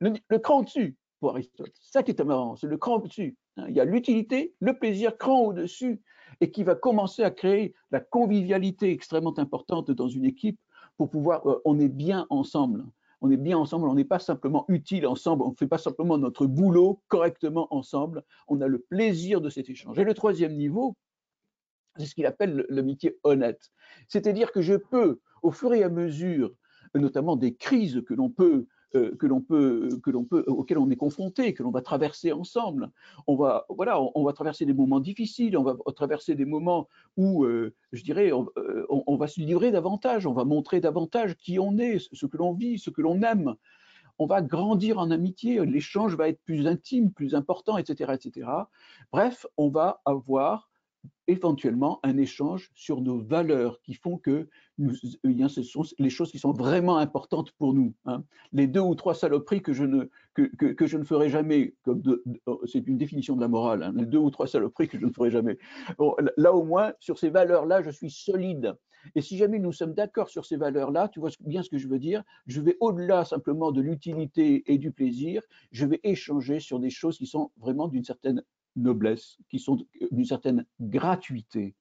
[0.00, 1.72] le, cran au-dessus pour Aristote.
[1.80, 3.36] Ça qui est marrant, c'est le cran au-dessus.
[3.56, 3.66] Hein.
[3.68, 6.00] Il y a l'utilité, le plaisir, cran au-dessus,
[6.40, 10.58] et qui va commencer à créer la convivialité extrêmement importante dans une équipe
[10.96, 12.84] pour pouvoir, on est bien ensemble
[13.24, 16.18] on est bien ensemble, on n'est pas simplement utile ensemble, on ne fait pas simplement
[16.18, 19.98] notre boulot correctement ensemble, on a le plaisir de cet échange.
[19.98, 20.94] Et le troisième niveau,
[21.96, 23.70] c'est ce qu'il appelle l'amitié honnête.
[24.08, 26.52] C'est-à-dire que je peux, au fur et à mesure,
[26.94, 30.88] notamment des crises que l'on peut euh, que l'on peut, que l'on peut, auquel on
[30.90, 32.90] est confronté, que l'on va traverser ensemble.
[33.26, 37.44] On va, voilà, on, va traverser des moments difficiles, on va traverser des moments où,
[37.44, 41.76] euh, je dirais, euh, on, va se livrer davantage, on va montrer davantage qui on
[41.78, 43.54] est, ce que l'on vit, ce que l'on aime.
[44.18, 48.48] on va grandir en amitié, l'échange va être plus intime, plus important, etc., etc.
[49.12, 50.70] Bref, on va avoir
[51.26, 54.92] éventuellement un échange sur nos valeurs qui font que nous,
[55.24, 57.94] eh ce sont les choses qui sont vraiment importantes pour nous.
[58.04, 58.24] Hein.
[58.52, 61.74] Les deux ou trois saloperies que je ne, que, que, je ne ferai jamais,
[62.46, 65.06] oh, c'est une définition de la morale, hein, les deux ou trois saloperies que je
[65.06, 65.58] ne ferai jamais.
[66.36, 68.76] là au moins, sur ces valeurs-là, je suis solide.
[69.14, 71.88] Et si jamais nous sommes d'accord sur ces valeurs-là, tu vois bien ce que je
[71.88, 76.80] veux dire, je vais au-delà simplement de l'utilité et du plaisir, je vais échanger sur
[76.80, 78.42] des choses qui sont vraiment d'une certaine
[78.76, 79.78] noblesse, qui sont
[80.10, 81.74] d'une certaine gratuité.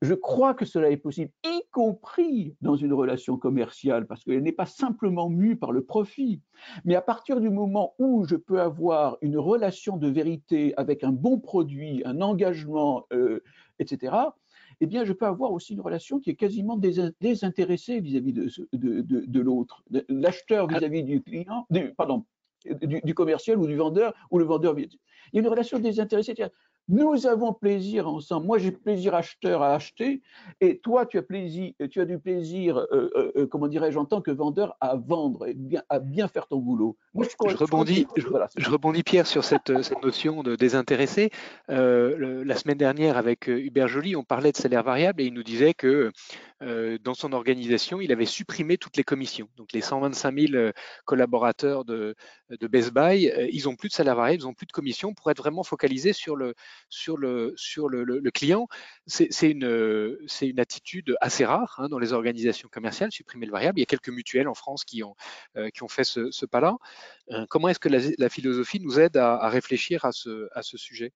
[0.00, 4.52] Je crois que cela est possible, y compris dans une relation commerciale, parce qu'elle n'est
[4.52, 6.40] pas simplement mue par le profit.
[6.84, 11.12] Mais à partir du moment où je peux avoir une relation de vérité avec un
[11.12, 13.42] bon produit, un engagement, euh,
[13.78, 14.14] etc.,
[14.80, 16.76] eh bien, je peux avoir aussi une relation qui est quasiment
[17.20, 22.24] désintéressée vis-à-vis de, de, de, l'autre, l'acheteur vis-à-vis du client, pardon,
[22.64, 24.74] du, du, commercial ou du vendeur, ou le vendeur
[25.32, 26.34] il y a une relation désintéressée.
[26.88, 28.46] Nous avons plaisir ensemble.
[28.46, 30.20] Moi, j'ai plaisir acheteur à acheter,
[30.60, 34.04] et toi, tu as plaisir, tu as du plaisir, euh, euh, euh, comment dirais-je, en
[34.04, 36.96] tant que vendeur, à vendre et bien, à bien faire ton boulot.
[37.14, 41.30] Moi, je, rebondis, je, rebondis, Pierre, sur cette, cette notion de désintéressé.
[41.68, 45.74] la semaine dernière, avec Hubert Joly, on parlait de salaire variable et il nous disait
[45.74, 46.10] que
[47.02, 49.48] dans son organisation, il avait supprimé toutes les commissions.
[49.56, 50.70] Donc, les 125 000
[51.04, 52.14] collaborateurs de,
[52.50, 55.38] de Best Buy, ils n'ont plus de variable, ils n'ont plus de commissions pour être
[55.38, 56.54] vraiment focalisés sur le
[56.88, 58.68] sur le, sur le, le, client,
[59.06, 63.78] c'est une, une attitude assez rare hein, dans les organisations commerciales, supprimer le variable.
[63.78, 65.14] Il y a quelques mutuelles en France qui ont,
[65.56, 66.76] euh, qui ont fait ce, ce pas-là.
[67.30, 70.62] Euh, comment est-ce que la, la, philosophie nous aide à, à réfléchir à ce, à
[70.62, 71.12] ce sujet?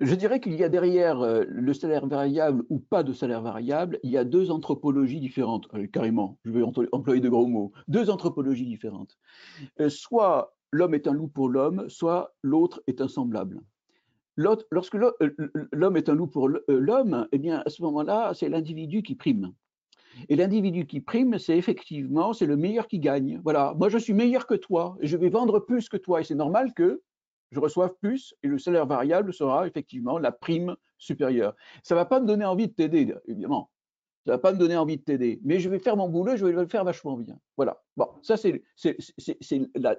[0.00, 3.98] Je dirais qu'il y a derrière euh, le salaire variable ou pas de salaire variable,
[4.02, 8.66] il y a deux anthropologies différentes, carrément, je vais employer de gros mots, deux anthropologies
[8.66, 9.18] différentes.
[9.88, 13.60] soit l'homme est un loup pour l'homme, soit l'autre est un semblable
[14.70, 15.12] lorsque euh,
[15.72, 19.14] l'homme est un loup pour euh, l'homme, eh bien, à ce moment-là, c'est l'individu qui
[19.14, 19.52] prime.
[20.28, 23.40] Et l'individu qui prime, c'est effectivement, c'est le meilleur qui gagne.
[23.44, 26.24] Voilà, moi je suis meilleur que toi, et je vais vendre plus que toi, et
[26.24, 27.00] c'est normal que
[27.52, 31.54] je reçoive plus, et le salaire variable sera effectivement la prime supérieure.
[31.82, 33.70] Ça ne va pas me donner envie de t'aider, évidemment
[34.26, 36.44] ça va pas me donner envie de t'aider, mais je vais faire mon boulot, je
[36.44, 37.38] vais le faire vachement bien.
[37.56, 37.82] Voilà.
[37.96, 38.62] Bon, ça c'est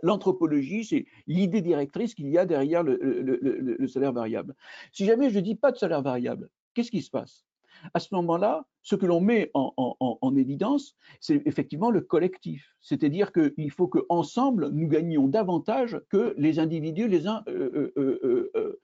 [0.04, 4.56] l'anthropologie, c'est l'idée directrice qu'il y a derrière le, salaire variable.
[4.92, 7.46] Si jamais je ne dis pas de salaire variable, qu'est-ce qui se passe?
[7.94, 12.76] À ce moment-là, ce que l'on met en, évidence, c'est effectivement le collectif.
[12.82, 18.80] C'est-à-dire qu'il faut qu'ensemble, nous gagnions davantage que les individus, les uns euh, euh, euh,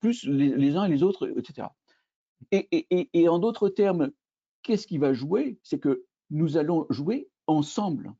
[0.00, 1.68] plus les, uns et les autres, etc.
[2.52, 4.10] et en d'autres termes,
[4.62, 5.58] qu'est-ce qui va jouer?
[5.62, 8.12] C'est que nous allons jouer ensemble.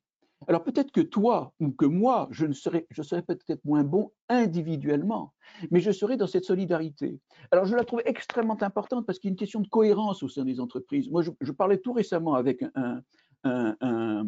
[0.48, 5.32] Alors peut-être que toi ou que moi, je, ne serai, je peut-être moins bon individuellement,
[5.70, 7.20] mais je serai dans cette solidarité.
[7.50, 10.28] Alors je la trouve extrêmement importante parce qu'il y a une question de cohérence au
[10.28, 11.10] sein des entreprises.
[11.10, 13.02] Moi, je, parlais tout récemment avec un,
[13.44, 14.24] un,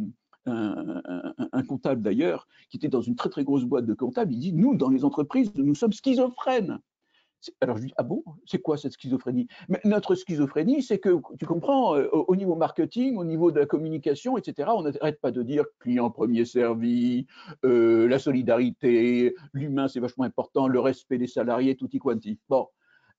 [0.47, 4.53] un comptable d'ailleurs, qui était dans une très très grosse boîte de comptables, il dit,
[4.53, 6.79] nous, dans les entreprises, nous sommes schizophrènes.
[7.61, 9.47] Alors je dis, ah bon, c'est quoi cette schizophrénie?
[9.69, 13.67] Mais notre schizophrénie, c'est que, tu comprends, euh, au niveau marketing, au niveau de la
[13.67, 17.27] communication, etc., on n'arrête pas de dire client premier servi,
[17.65, 22.41] euh, la solidarité, l'humain, c'est vachement important, le respect des salariés, tutti quanti.
[22.49, 22.69] Bon,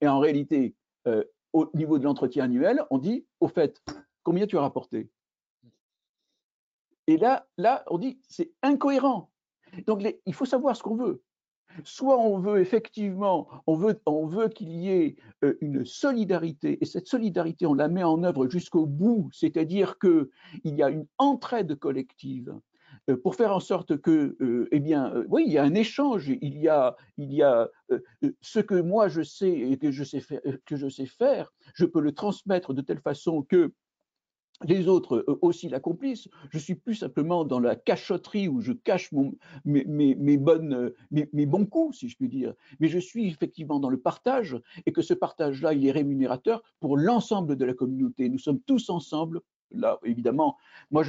[0.00, 0.74] et en réalité,
[1.06, 3.82] euh, au niveau de l'entretien annuel, on dit, au fait,
[4.22, 5.10] combien tu as rapporté?
[7.06, 9.30] Et là, là, on dit, c'est incohérent.
[9.86, 11.22] Donc, il faut savoir ce qu'on veut.
[11.84, 16.84] Soit on veut effectivement, on veut, on veut qu'il y ait euh, une solidarité, et
[16.84, 20.28] cette solidarité, on la met en œuvre jusqu'au bout, c'est-à-dire qu'il
[20.64, 22.54] y a une entraide collective
[23.08, 26.28] euh, pour faire en sorte que, euh, eh bien, oui, il y a un échange,
[26.28, 27.68] il y a, il y a
[28.40, 31.84] ce que moi je sais et que je sais faire, que je sais faire, je
[31.84, 33.72] peux le transmettre de telle façon que
[34.64, 36.28] les autres aussi l'accomplissent.
[36.50, 39.32] Je suis plus simplement dans la cachotterie où je cache mon,
[39.64, 42.54] mes, bons coups, si je puis dire.
[42.78, 46.96] Mais je suis effectivement dans le partage et que ce partage-là, il est rémunérateur pour
[46.96, 48.28] l'ensemble de la communauté.
[48.28, 49.40] Nous sommes tous ensemble.
[49.72, 50.56] Là, évidemment,
[50.90, 51.04] moi,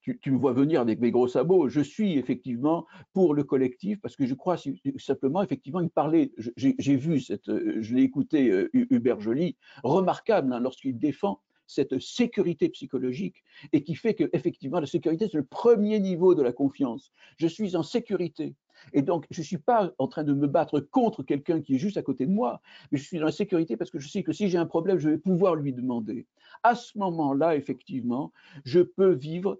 [0.00, 1.68] tu, me vois venir avec mes gros sabots.
[1.68, 4.56] Je suis effectivement pour le collectif parce que je crois
[4.98, 6.32] simplement, effectivement, il parlait.
[6.56, 13.42] J'ai vu cette, je l'ai écouté Hubert Joly, remarquable hein, lorsqu'il défend cette sécurité psychologique
[13.72, 17.12] et qui fait que effectivement la sécurité c'est le premier niveau de la confiance.
[17.36, 18.54] Je suis en sécurité
[18.92, 21.78] et donc je ne suis pas en train de me battre contre quelqu'un qui est
[21.78, 24.22] juste à côté de moi, mais je suis dans la sécurité parce que je sais
[24.22, 26.26] que si j'ai un problème, je vais pouvoir lui demander.
[26.62, 28.32] À ce moment-là, effectivement,
[28.64, 29.58] je peux vivre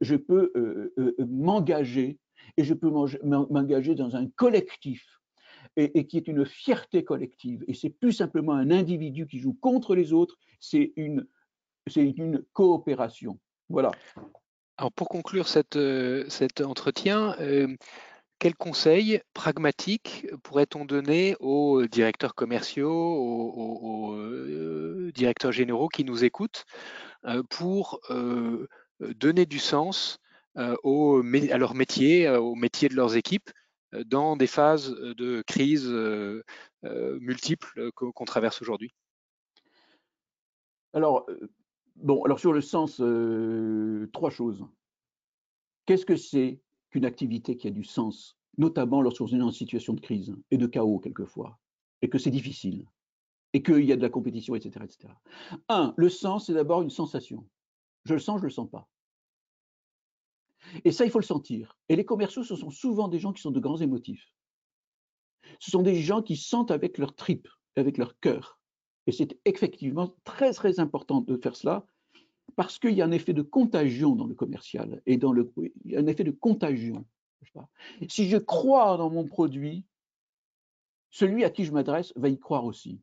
[0.00, 0.52] je peux
[1.18, 2.18] m'engager
[2.56, 5.20] et je peux m'engager dans un collectif
[5.78, 7.64] et, qui est une fierté collective.
[7.68, 11.26] Et c'est plus simplement un individu qui joue contre les autres, c'est une,
[12.52, 13.38] coopération.
[13.70, 13.92] Voilà.
[14.76, 15.78] Alors pour conclure cette,
[16.28, 17.34] cet entretien,
[18.38, 24.16] quels conseils pragmatiques pourrait-on donner aux directeurs commerciaux, aux,
[25.12, 26.66] directeurs généraux qui nous écoutent
[27.48, 28.00] pour
[29.00, 30.18] donner du sens
[30.56, 33.50] à leur métier, au métier de leurs équipes
[34.06, 35.88] dans des phases de crise
[36.82, 38.94] multiples qu'on traverse aujourd'hui?
[40.92, 41.26] Alors,
[41.96, 43.02] bon, alors sur le sens,
[44.12, 44.66] trois choses.
[45.86, 50.00] Qu'est-ce que c'est qu'une activité qui a du sens, notamment lorsqu'on est en situation de
[50.00, 51.58] crise et de chaos quelquefois,
[52.02, 52.86] et que c'est difficile,
[53.52, 55.14] et qu'il y a de la compétition, etc., etc.
[55.68, 57.46] Un, le sens, c'est d'abord une sensation.
[58.04, 58.88] Je le sens, je ne le sens pas.
[60.84, 61.76] Et ça, il faut le sentir.
[61.88, 64.32] Et les commerciaux, ce sont souvent des gens qui sont de grands émotifs.
[65.60, 68.60] Ce sont des gens qui sentent avec leur tripes, avec leur cœur.
[69.06, 71.86] Et c'est effectivement très, très important de faire cela
[72.56, 75.50] parce qu'il y a un effet de contagion dans le commercial et dans le,
[75.84, 77.06] il y a un effet de contagion.
[78.08, 79.84] Si je crois dans mon produit,
[81.10, 83.00] celui à qui je m'adresse va y croire aussi.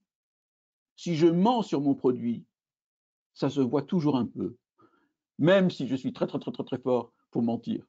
[0.95, 2.45] Si je mens sur mon produit,
[3.34, 4.56] ça se voit toujours un peu.
[5.39, 7.85] Même si je suis très, très, très, très, très fort pour mentir.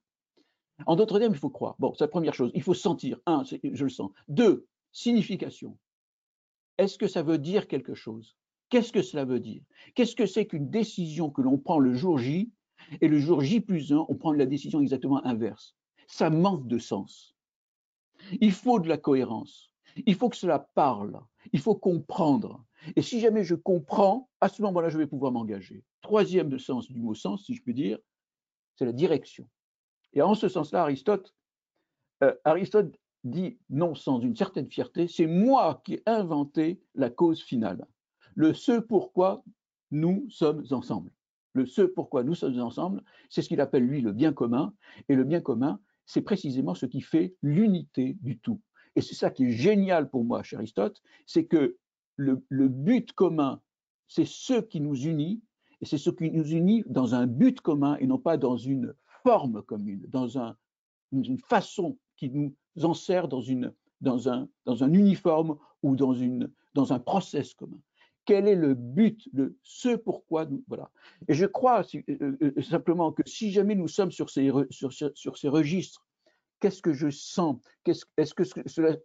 [0.87, 1.77] En d'autres termes, il faut croire.
[1.79, 2.51] Bon, c'est la première chose.
[2.53, 3.21] Il faut sentir.
[3.27, 4.11] Un, je le sens.
[4.27, 5.79] Deux, signification.
[6.79, 8.37] Est-ce que ça veut dire quelque chose?
[8.71, 9.63] Qu'est-ce que cela veut dire?
[9.95, 12.51] Qu'est-ce que c'est qu'une décision que l'on prend le jour J
[13.01, 15.77] et le jour J plus 1, on prend la décision exactement inverse?
[16.09, 17.37] Ça manque de sens.
[18.41, 19.71] Il faut de la cohérence.
[20.07, 21.21] Il faut que cela parle.
[21.53, 22.65] Il faut comprendre.
[22.97, 25.85] Et si jamais je comprends, à ce moment-là, je vais pouvoir m'engager.
[26.03, 28.01] Troisième sens du mot sens, si je peux dire,
[28.77, 29.49] c'est la direction.
[30.13, 31.35] Et en ce sens-là, Aristote,
[32.23, 37.43] euh, Aristote dit, non sans une certaine fierté, c'est moi qui ai inventé la cause
[37.43, 37.87] finale.
[38.35, 39.43] Le ce pourquoi
[39.91, 41.11] nous sommes ensemble.
[41.53, 44.75] Le ce pourquoi nous sommes ensemble, c'est ce qu'il appelle lui le bien commun.
[45.09, 48.61] Et le bien commun, c'est précisément ce qui fait l'unité du tout.
[48.95, 51.77] Et c'est ça qui est génial pour moi chez Aristote, c'est que
[52.17, 53.61] le, le but commun,
[54.07, 55.43] c'est ce qui nous unit,
[55.81, 58.95] et c'est ce qui nous unit dans un but commun et non pas dans une
[59.23, 60.57] forme commune, dans un,
[61.13, 63.43] une façon qui nous enserre dans,
[64.01, 67.79] dans, un, uniforme ou dans, un process commun.
[68.25, 69.29] Quel est le but,
[69.63, 70.91] ce pourquoi nous voilà.
[71.29, 75.39] Et je crois euh, euh, simplement que si jamais nous sommes sur ces, sur, sur
[75.39, 76.05] ces registres,
[76.61, 77.59] qu'est-ce que je sens?
[78.17, 78.97] Est-ce que cela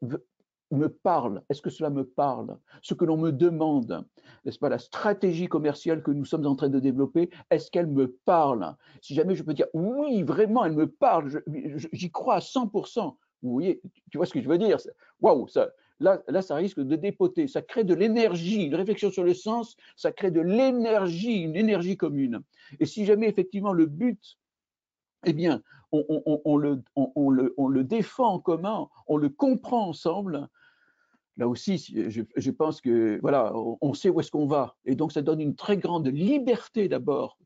[0.71, 2.57] me parle Est-ce que cela me parle?
[2.81, 4.05] Ce que l'on me demande,
[4.45, 8.17] n'est-ce pas, la stratégie commerciale que nous sommes en train de développer, est-ce qu'elle me
[8.25, 8.75] parle?
[9.01, 11.43] Si jamais je peux dire oui, vraiment, elle me parle,
[11.93, 13.15] j'y crois à 100%.
[13.43, 13.81] Vous voyez,
[14.11, 14.77] tu vois ce que je veux dire?
[15.19, 15.47] Waouh,
[15.99, 17.47] là, là, ça risque de dépoter.
[17.47, 21.97] Ça crée de l'énergie, une réflexion sur le sens, ça crée de l'énergie, une énergie
[21.97, 22.41] commune.
[22.79, 24.37] Et si jamais effectivement le but
[25.25, 30.47] eh bien, on, le, défend en commun, on le comprend ensemble,
[31.41, 34.75] là aussi, je, pense que voilà, on sait où est-ce qu'on va.
[34.85, 37.39] Et donc, ça donne une très grande liberté d'abord,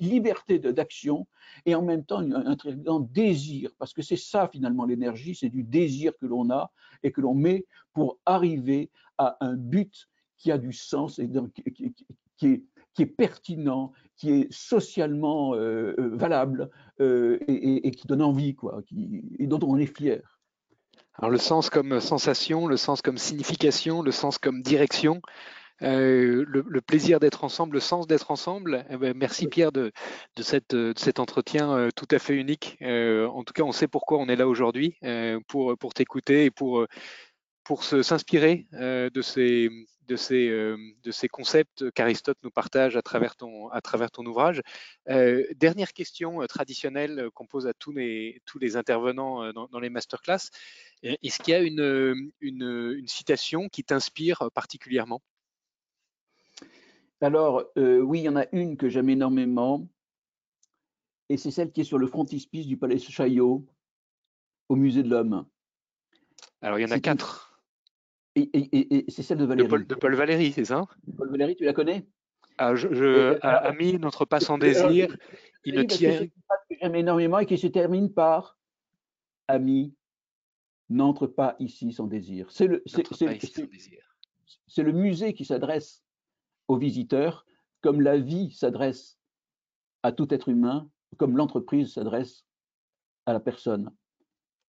[0.00, 1.26] liberté d'action,
[1.66, 5.50] et en même temps un, très grand désir, parce que c'est ça finalement l'énergie, c'est
[5.50, 6.70] du désir que l'on a
[7.02, 11.28] et que l'on met pour arriver à un but qui a du sens et
[12.38, 12.62] qui,
[12.98, 16.70] est, pertinent, qui est socialement euh, euh, valable
[17.02, 18.80] euh, et, qui donne envie, quoi,
[19.38, 20.35] et dont on est fier.
[21.18, 25.22] Alors le sens comme sensation, le sens comme signification, le sens comme direction,
[25.82, 28.84] euh, le, plaisir d'être ensemble, le sens d'être ensemble.
[28.90, 29.92] Eh ben, merci Pierre de,
[30.36, 32.78] de, cette, de, cet entretien euh, tout à fait unique.
[32.82, 34.98] Euh, en tout cas, on sait pourquoi on est là aujourd'hui,
[35.48, 36.86] pour, pour t'écouter et pour,
[37.64, 39.70] pour s'inspirer de ces,
[40.06, 44.62] de ces, de ces concepts qu'Aristote nous partage à travers ton, à travers ton ouvrage.
[45.06, 50.50] dernière question traditionnelle qu'on pose à tous les, tous les intervenants dans, dans les masterclass.
[51.02, 55.22] Est-ce qu'il y a une, une, citation qui t'inspire particulièrement?
[57.20, 59.88] Alors, oui, il y en a une que j'aime énormément,
[61.28, 63.66] et c'est celle qui est sur le frontispice du palais Chaillot,
[64.68, 65.46] au musée de l'Homme.
[66.60, 67.45] Alors, il y en a quatre.
[68.36, 69.86] Et, c'est celle de Valérie.
[69.86, 70.84] De Paul, Valéry, c'est ça?
[71.16, 72.06] Paul Valéry, tu la connais?
[72.58, 75.16] Ah, je, Ami, notre pas sans désir,
[75.64, 76.26] il ne tient.
[76.68, 78.58] Que j'aime énormément et qui se termine par
[79.48, 79.94] Ami,
[80.88, 82.50] n'entre pas ici sans désir.
[82.50, 86.04] C'est le, c'est, le musée qui s'adresse
[86.68, 87.46] aux visiteurs,
[87.80, 89.18] comme la vie s'adresse
[90.02, 92.46] à tout être humain, comme l'entreprise s'adresse
[93.26, 93.90] à la personne.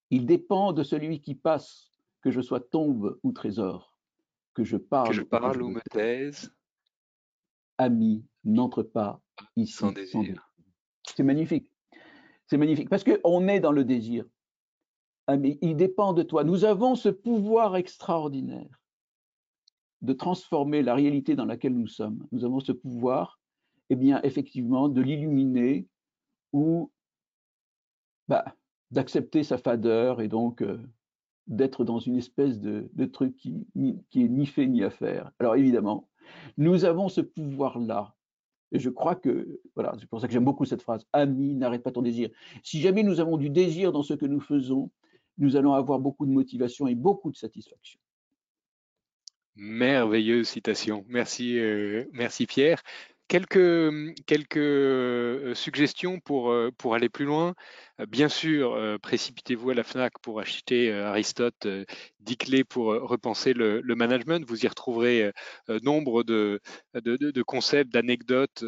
[0.09, 1.91] Il dépend de celui qui passe,
[2.25, 3.95] que je sois tombe ou trésor,
[4.55, 6.51] que je parle, que je parle ou me taise.
[7.77, 9.21] Ami, n'entre pas
[9.55, 10.51] ici sans désir.
[11.15, 11.71] C'est magnifique.
[12.47, 14.25] C'est magnifique parce qu'on est dans le désir.
[15.27, 16.43] Ami, il dépend de toi.
[16.43, 18.81] Nous avons ce pouvoir extraordinaire
[20.01, 22.25] de transformer la réalité dans laquelle nous sommes.
[22.31, 23.39] Nous avons ce pouvoir,
[23.91, 25.87] eh bien, effectivement, de l'illuminer
[26.53, 26.91] ou
[28.27, 28.55] bah,
[28.89, 30.81] d'accepter sa fadeur et donc euh,
[31.47, 33.67] d'être dans une espèce de, truc qui,
[34.15, 35.31] est ni fait ni à faire.
[35.39, 36.09] Alors évidemment,
[36.57, 38.15] nous avons ce pouvoir-là.
[38.71, 41.83] Et je crois que, voilà, c'est pour ça que j'aime beaucoup cette phrase, ami, n'arrête
[41.83, 42.29] pas ton désir.
[42.63, 44.91] Si jamais nous avons du désir dans ce que nous faisons,
[45.37, 47.99] nous allons avoir beaucoup de motivation et beaucoup de satisfaction.
[49.55, 51.05] Merveilleuse citation.
[51.07, 52.05] Merci, euh,
[52.47, 52.81] Pierre.
[53.27, 53.57] Quelques,
[54.57, 57.55] euh, suggestions euh, pour aller plus loin.
[58.09, 61.65] Bien sûr, précipitez-vous à la FNAC pour acheter Aristote,
[62.19, 64.43] 10 clés pour repenser le, management.
[64.45, 65.31] Vous y retrouverez
[65.81, 66.59] nombre de,
[67.47, 68.65] concepts, d'anecdotes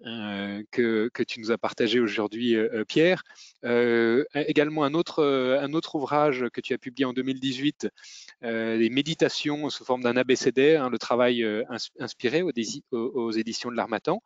[0.00, 2.56] que, tu nous as partagé aujourd'hui,
[2.86, 3.24] Pierre.
[3.64, 7.88] également un autre, ouvrage que tu as publié en 2018,
[8.42, 11.44] les méditations sous forme d'un ABCD, hein, le travail
[11.98, 14.22] inspiré aux, éditions de l'Armatan.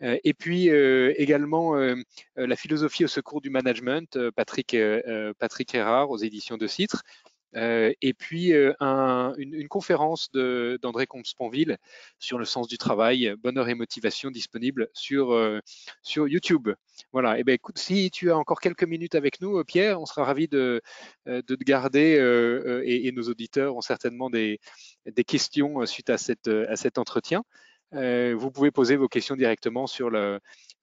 [0.00, 1.76] et puis également
[2.34, 6.66] la philosophie au secours du management euh, Patrick, euh, euh, Patrick Erard aux éditions de
[6.66, 7.02] Citre.
[7.56, 11.78] et puis une, conférence d'André Comte-Sponville
[12.18, 15.60] sur le sens du travail, bonheur et motivation disponible sur,
[16.16, 16.68] YouTube.
[17.12, 20.06] Voilà, et eh ben écoute, si tu as encore quelques minutes avec nous, Pierre, on
[20.06, 20.82] sera ravi de,
[21.26, 22.18] te garder
[22.84, 24.58] et, nos auditeurs ont certainement des,
[25.24, 27.44] questions suite à, cet entretien.
[27.92, 30.10] vous pouvez poser vos questions directement sur,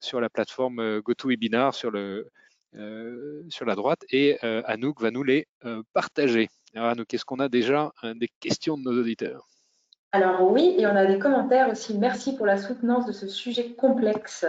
[0.00, 2.30] sur la plateforme GoToWebinar, sur le,
[3.48, 6.48] sur la droite et euh, Anouk va nous les euh, partager.
[6.74, 9.46] Alors Anouk, est-ce qu'on a déjà des questions de nos auditeurs?
[10.12, 11.98] Alors oui, et on a des commentaires aussi.
[11.98, 14.46] Merci pour la soutenance de ce sujet complexe.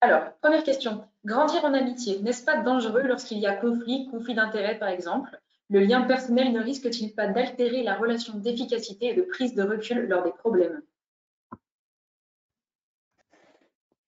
[0.00, 1.04] Alors, première question.
[1.26, 5.38] Grandir en amitié, n'est-ce pas dangereux lorsqu'il y a conflit, conflit d'intérêt par exemple?
[5.68, 10.08] Le lien personnel ne risque-t-il pas d'altérer la relation d'efficacité et de prise de recul
[10.08, 10.82] lors des problèmes?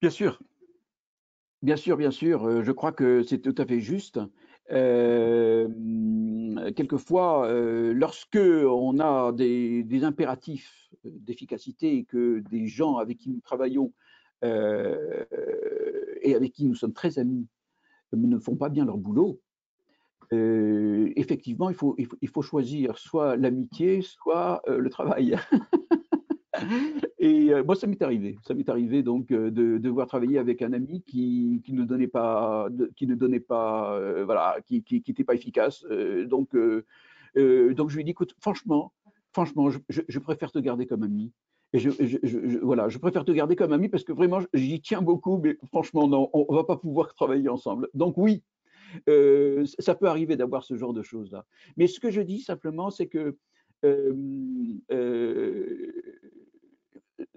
[0.01, 0.39] Bien sûr,
[1.63, 4.19] Bien sûr, bien sûr, euh, je crois que c'est tout à fait juste.
[4.73, 5.69] Euh,
[6.75, 13.39] quelquefois, euh, lorsque on a des, impératifs d'efficacité et que des gens avec qui nous
[13.39, 13.93] travaillons
[14.43, 17.47] et avec qui nous sommes très amis
[18.11, 19.39] ne font pas bien leur boulot,
[20.31, 25.37] effectivement, il faut, choisir soit l'amitié, soit le travail.
[27.19, 28.37] Et euh, moi, ça m'est arrivé.
[28.43, 32.07] Ça m'est arrivé donc euh, de, devoir travailler avec un ami qui, qui ne donnait
[32.07, 35.85] pas, qui ne donnait pas, euh, voilà, qui n'était pas efficace.
[36.25, 38.93] donc, donc je lui ai dit, écoute, franchement,
[39.31, 41.31] franchement, je, préfère te garder comme ami.
[41.75, 45.37] Et je, voilà, je préfère te garder comme ami parce que vraiment, j'y tiens beaucoup,
[45.37, 47.89] mais franchement, non, on, ne va pas pouvoir travailler ensemble.
[47.95, 48.43] Donc oui,
[49.79, 51.45] ça peut arriver d'avoir ce genre de choses-là.
[51.77, 53.35] Mais ce que je dis simplement, c'est que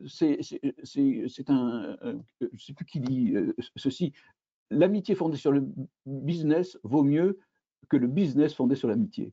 [0.06, 0.40] c'est
[1.48, 1.96] un,
[2.40, 4.12] je ne sais plus qui dit euh, ceci,
[4.70, 5.66] l'amitié fondée sur le
[6.06, 7.38] business vaut mieux
[7.88, 9.32] que le business fondé sur l'amitié.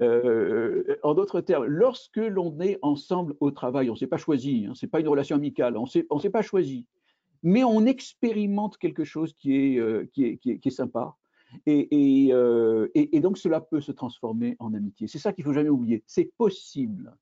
[0.00, 4.66] Euh, en d'autres termes, lorsque l'on est ensemble au travail, on ne s'est pas choisi,
[4.68, 6.86] hein, ce n'est pas une relation amicale, on ne s'est pas choisi,
[7.42, 11.16] mais on expérimente quelque chose qui est, euh, qui est, qui est, sympa.
[11.66, 12.32] Et, et,
[12.94, 15.06] et, donc cela peut se transformer en amitié.
[15.06, 16.02] C'est ça qu'il ne faut jamais oublier.
[16.06, 17.14] C'est possible.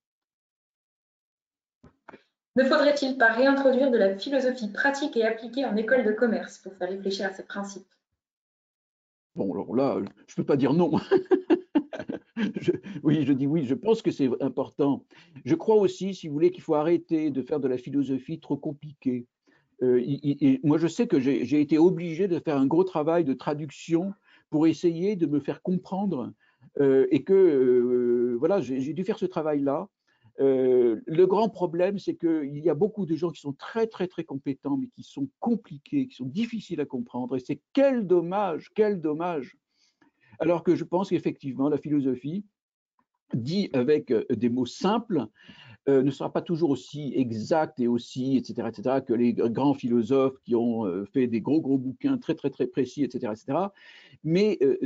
[2.61, 6.74] Ne faudrait-il pas réintroduire de la philosophie pratique et appliquée en école de commerce pour
[6.74, 7.88] faire réfléchir à ces principes?
[9.34, 10.92] Bon, alors là, je ne peux pas dire non.
[13.02, 15.06] oui, je dis oui, je pense que c'est important.
[15.46, 18.58] Je crois aussi, si vous voulez, qu'il faut arrêter de faire de la philosophie trop
[18.58, 19.26] compliquée.
[19.82, 20.04] Euh,
[20.62, 24.12] moi, je sais que j'ai été obligé de faire un gros travail de traduction
[24.50, 26.30] pour essayer de me faire comprendre
[26.78, 29.88] euh, et que, euh, voilà, j'ai dû faire ce travail-là.
[30.41, 34.07] Euh, le grand problème, c'est qu'il y a beaucoup de gens qui sont très, très,
[34.07, 37.36] très compétents, mais qui sont compliqués, qui sont difficiles à comprendre.
[37.36, 39.57] Et c'est quel dommage, quel dommage.
[40.38, 42.45] Alors que je pense qu'effectivement, la philosophie,
[43.34, 45.26] dit avec euh, des mots simples,
[45.88, 50.38] euh, ne sera pas toujours aussi exact et aussi, etc., etc., que les grands philosophes
[50.44, 53.58] qui ont euh, fait des gros, gros bouquins très, très, très précis, etc., etc.
[54.22, 54.78] Mais euh,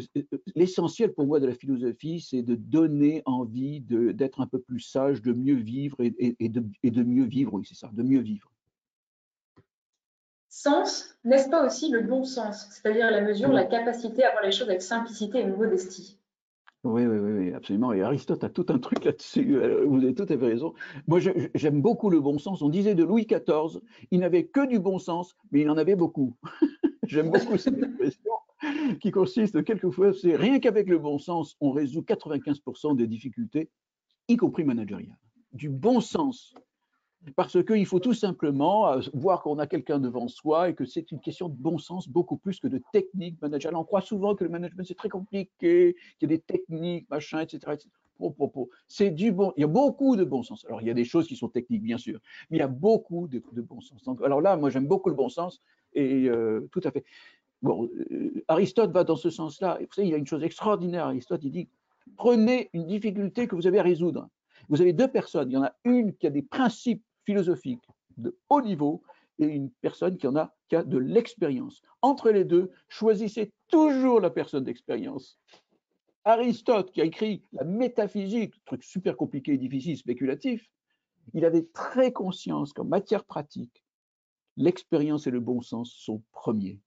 [0.54, 5.20] l'essentiel pour moi de la philosophie, c'est de donner envie d'être un peu plus sage,
[5.20, 6.10] de mieux vivre et,
[6.48, 8.48] de, et de, mieux vivre, oui, c'est ça, de mieux vivre.
[10.48, 14.52] Sens, n'est-ce pas aussi le bon sens, c'est-à-dire la mesure, la capacité à voir les
[14.52, 16.18] choses avec simplicité et modestie
[16.84, 17.90] oui, oui, oui, absolument.
[17.90, 19.56] Aristote a tout un truc là-dessus.
[19.56, 20.74] Euh, vous avez tout à fait raison.
[21.06, 21.18] Moi,
[21.54, 22.62] j'aime beaucoup le bon sens.
[22.62, 23.80] On disait de Louis XIV,
[24.10, 26.36] il n'avait que du bon sens, mais il en avait beaucoup.
[27.06, 28.32] j'aime beaucoup cette expression
[29.00, 33.70] qui consiste quelquefois, c'est rien qu'avec le bon sens, on résout 95% des difficultés,
[34.28, 35.18] y compris managériales.
[35.52, 36.54] Du bon sens.
[37.36, 41.10] Parce qu'il faut tout simplement euh, voir qu'on a quelqu'un devant soi et que c'est
[41.10, 43.76] une question de bon sens beaucoup plus que de technique managériale.
[43.76, 47.40] On croit souvent que le management c'est très compliqué, qu'il y a des techniques, machin,
[47.40, 47.78] etc.
[48.88, 49.52] C'est du bon.
[49.56, 50.64] Il y a beaucoup de bon sens.
[50.66, 52.20] Alors il y a des choses qui sont techniques bien sûr,
[52.50, 54.02] mais il y a beaucoup de, bon sens.
[54.22, 55.62] Alors là, moi j'aime beaucoup le bon sens
[55.94, 57.04] et euh, tout à fait.
[57.62, 59.78] Bon, euh, Aristote va dans ce sens-là.
[59.80, 61.06] Vous savez, il y a une chose extraordinaire.
[61.06, 61.68] Aristote, il dit
[62.16, 64.28] prenez une difficulté que vous avez à résoudre.
[64.68, 65.50] Vous avez deux personnes.
[65.50, 67.82] Il y en a une qui a des principes philosophique
[68.16, 69.02] de haut niveau
[69.38, 71.82] et une personne qui en a, qui a de l'expérience.
[72.02, 75.38] Entre les deux, choisissez toujours la personne d'expérience.
[76.24, 80.70] Aristote, qui a écrit la métaphysique, truc super compliqué, difficile, spéculatif,
[81.32, 83.84] il avait très conscience qu'en matière pratique,
[84.56, 86.80] l'expérience et le bon sens sont premiers.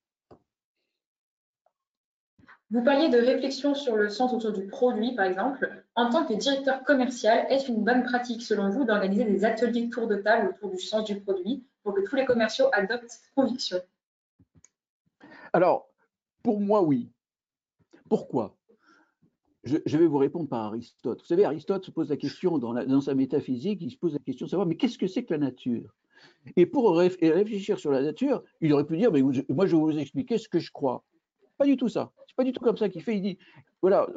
[2.69, 5.85] Vous parliez de réflexion sur le sens autour du produit, par exemple.
[5.95, 10.07] En tant que directeur commercial, est-ce une bonne pratique, selon vous, d'organiser des ateliers tour
[10.07, 13.77] de table autour du sens du produit pour que tous les commerciaux adoptent cette conviction?
[15.53, 15.87] Alors,
[16.43, 17.09] pour moi, oui.
[18.09, 18.57] Pourquoi?
[19.63, 21.21] Je, vais vous répondre par Aristote.
[21.21, 24.19] Vous savez, Aristote se pose la question dans, dans sa métaphysique, il se pose la
[24.19, 25.95] question de savoir, mais qu'est-ce que c'est que la nature?
[26.55, 29.97] Et pour réfléchir sur la nature, il aurait pu dire, mais moi je vais vous
[29.97, 31.03] expliquer ce que je crois.
[31.57, 32.11] Pas du tout ça.
[32.37, 33.17] Pas du tout comme ça qu'il fait.
[33.17, 33.39] Il dit
[33.81, 34.07] voilà,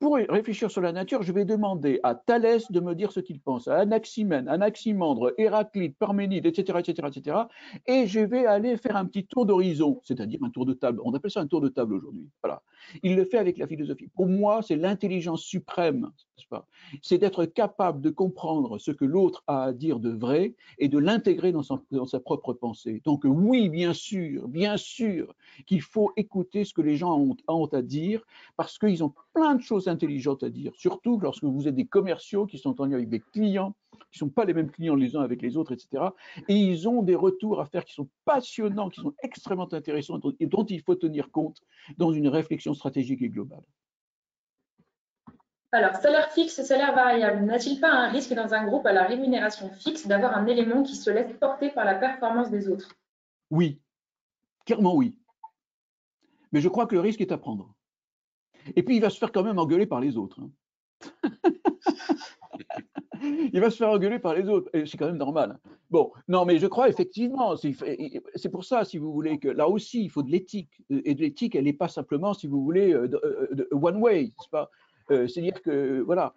[0.00, 3.40] pour réfléchir sur la nature, je vais demander à Thalès de me dire ce qu'il
[3.40, 7.36] pense, à Anaximène, Anaximandre, Héraclite, Parménide, etc., etc., etc.
[7.86, 11.00] Et je vais aller faire un petit tour d'horizon, c'est-à-dire un tour de table.
[11.04, 12.28] On appelle ça un tour de table aujourd'hui.
[12.42, 12.62] Voilà.
[13.02, 14.08] Il le fait avec la philosophie.
[14.08, 16.10] Pour moi, c'est l'intelligence suprême,
[17.02, 20.98] C'est d'être capable de comprendre ce que l'autre a à dire de vrai et de
[20.98, 23.02] l'intégrer dans, sa propre pensée.
[23.04, 25.34] Donc oui, bien sûr, bien sûr
[25.66, 28.22] qu'il faut écouter ce que les gens ont, ont à dire
[28.56, 32.46] parce qu'ils ont plein de choses intelligentes à dire, surtout lorsque vous êtes des commerciaux
[32.46, 33.74] qui sont en lien avec des clients,
[34.10, 36.04] qui ne sont pas les mêmes clients les uns avec les autres, etc.
[36.48, 40.46] Et ils ont des retours à faire qui sont passionnants, qui sont extrêmement intéressants et
[40.46, 41.60] dont il faut tenir compte
[41.98, 43.64] dans une réflexion stratégique et globale.
[45.72, 49.68] Alors, salaire fixe, salaire variable, n'a-t-il pas un risque dans un groupe à la rémunération
[49.70, 52.96] fixe d'avoir un élément qui se laisse porter par la performance des autres?
[53.50, 53.78] Oui,
[54.64, 55.18] clairement oui.
[56.52, 57.75] Mais je crois que le risque est à prendre.
[58.74, 60.40] Et puis, il va se faire quand même engueuler par les autres.
[60.40, 60.50] Hein.
[63.52, 64.70] il va se faire engueuler par les autres.
[64.84, 65.58] C'est quand même normal.
[65.90, 70.04] Bon, non, mais je crois effectivement, c'est pour ça, si vous voulez, que là aussi,
[70.04, 70.82] il faut de l'éthique.
[70.90, 74.32] Et de l'éthique, elle n'est pas simplement, si vous voulez, euh, euh, one way,
[75.10, 76.34] euh, C'est-à-dire que, voilà.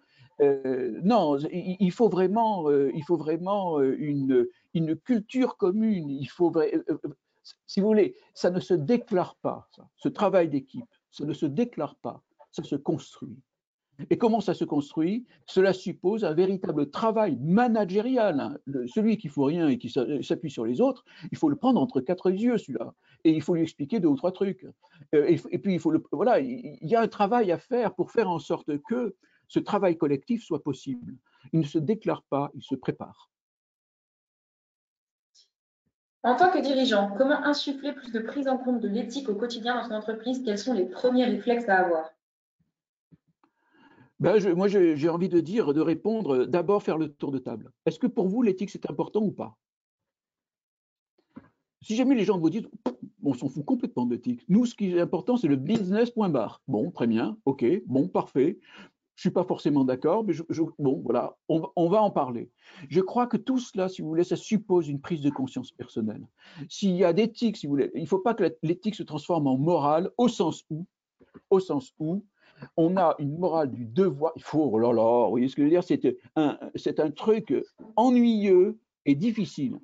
[1.02, 6.10] non, il faut vraiment, il faut vraiment une, une culture commune.
[6.10, 6.52] Il faut,
[7.66, 11.96] si vous voulez, ça ne se déclare pas, ce travail d'équipe ça ne se déclare
[11.96, 13.38] pas, ça se construit.
[14.08, 15.26] Et comment ça se construit?
[15.46, 18.40] Cela suppose un véritable travail managérial.
[18.40, 18.56] Hein.
[18.86, 21.80] celui qui ne faut rien et qui s'appuie sur les autres, il faut le prendre
[21.80, 22.94] entre quatre yeux, celui-là.
[23.24, 24.66] Et il faut lui expliquer deux ou trois trucs.
[25.14, 28.10] Euh, et, puis, il faut le, voilà, il y a un travail à faire pour
[28.10, 29.14] faire en sorte que
[29.48, 31.16] ce travail collectif soit possible.
[31.52, 33.29] Il ne se déclare pas, il se prépare.
[36.22, 39.76] En tant que dirigeant, comment insuffler plus de prise en compte de l'éthique au quotidien
[39.76, 40.42] dans son entreprise?
[40.44, 42.10] Quels sont les premiers réflexes à avoir?
[44.18, 47.72] Ben moi, j'ai envie de dire, de répondre, d'abord faire le tour de table.
[47.86, 49.56] Est-ce que pour vous, l'éthique, c'est important ou pas?
[51.80, 52.68] Si jamais les gens vous disent,
[53.22, 54.44] on s'en fout complètement de l'éthique.
[54.50, 56.60] Nous, ce qui est important, c'est le business point barre.
[56.68, 58.58] Bon, très bien, ok, bon, parfait.
[59.20, 60.32] Je suis pas forcément d'accord, mais
[60.78, 62.48] bon, voilà, on, va en parler.
[62.88, 66.26] Je crois que tout cela, si vous voulez, ça suppose une prise de conscience personnelle.
[66.70, 69.46] S'il y a d'éthique, si vous voulez, il ne faut pas que l'éthique se transforme
[69.46, 70.86] en morale, au sens où,
[71.50, 72.24] au sens où,
[72.78, 74.32] on a une morale du devoir.
[74.36, 76.98] Il faut, oh là là, vous voyez ce que je veux dire C'est un, c'est
[76.98, 77.54] un truc
[77.96, 79.76] ennuyeux et difficile.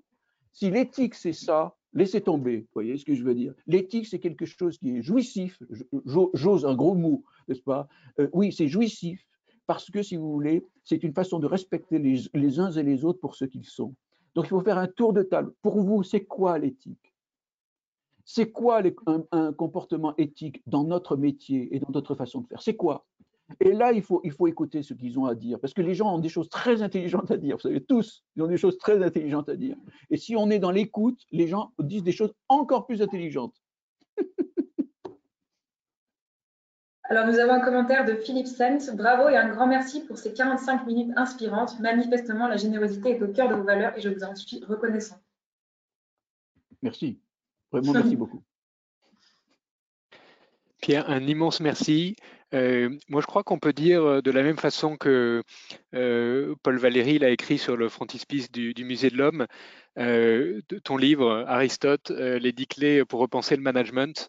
[0.52, 2.58] Si l'éthique, c'est ça, laissez tomber.
[2.58, 5.60] Vous voyez ce que je veux dire L'éthique, c'est quelque chose qui est jouissif.
[6.34, 7.88] J'ose un gros mot, n'est-ce pas?
[8.20, 9.26] Euh, Oui, c'est jouissif
[9.66, 13.20] parce que, si vous voulez, c'est une façon de respecter les, uns et les autres
[13.20, 13.94] pour ce qu'ils sont.
[14.34, 15.52] Donc, il faut faire un tour de table.
[15.62, 17.12] Pour vous, c'est quoi l'éthique?
[18.24, 18.82] C'est quoi
[19.32, 22.62] un, comportement éthique dans notre métier et dans notre façon de faire?
[22.62, 23.06] C'est quoi?
[23.60, 25.94] Et là, il faut, il faut écouter ce qu'ils ont à dire, parce que les
[25.94, 27.56] gens ont des choses très intelligentes à dire.
[27.56, 29.76] Vous savez, tous, ils ont des choses très intelligentes à dire.
[30.10, 33.54] Et si on est dans l'écoute, les gens disent des choses encore plus intelligentes.
[37.08, 38.90] Alors, nous avons un commentaire de Philippe Sens.
[38.90, 41.78] Bravo et un grand merci pour ces 45 minutes inspirantes.
[41.78, 45.20] Manifestement, la générosité est au cœur de vos valeurs et je vous en suis reconnaissant.
[46.82, 47.20] Merci.
[47.70, 48.42] Vraiment, merci beaucoup.
[50.80, 52.16] Pierre, un immense merci.
[52.54, 55.42] Euh, moi, je crois qu'on peut dire euh, de la même façon que
[55.94, 59.46] euh, Paul Valéry l'a écrit sur le frontispice du, Musée de l'Homme,
[60.84, 64.28] ton livre, Aristote, les dix clés pour repenser le management.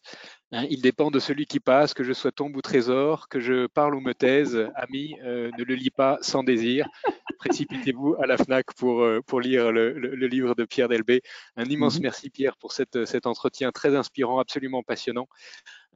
[0.53, 3.67] Hein, il dépend de celui qui passe, que je sois tombe ou trésor, que je
[3.67, 4.69] parle ou me taise.
[4.75, 6.87] Ami, ne le lis pas sans désir.
[7.39, 9.91] Précipitez-vous à la FNAC pour, pour lire le,
[10.27, 11.21] livre de Pierre Delbé.
[11.57, 15.27] Un immense mmh merci Pierre pour cet entretien très inspirant, absolument passionnant.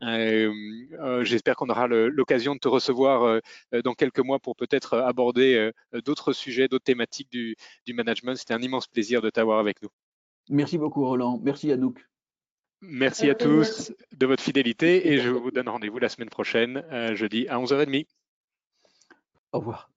[0.04, 0.52] Euh,
[0.99, 3.39] euh, j'espère qu'on aura l'occasion de te recevoir euh,
[3.84, 5.72] dans quelques mois pour peut-être aborder
[6.06, 7.56] d'autres sujets, d'autres thématiques du,
[7.93, 8.36] management.
[8.36, 9.89] C'était un immense plaisir de t'avoir avec nous.
[10.49, 11.39] Merci beaucoup Roland.
[11.43, 12.06] Merci Anouk.
[12.82, 16.84] Merci à tous de votre fidélité et je vous donne rendez-vous la semaine prochaine,
[17.14, 18.08] jeudi à 11h30.
[19.52, 19.91] Au revoir.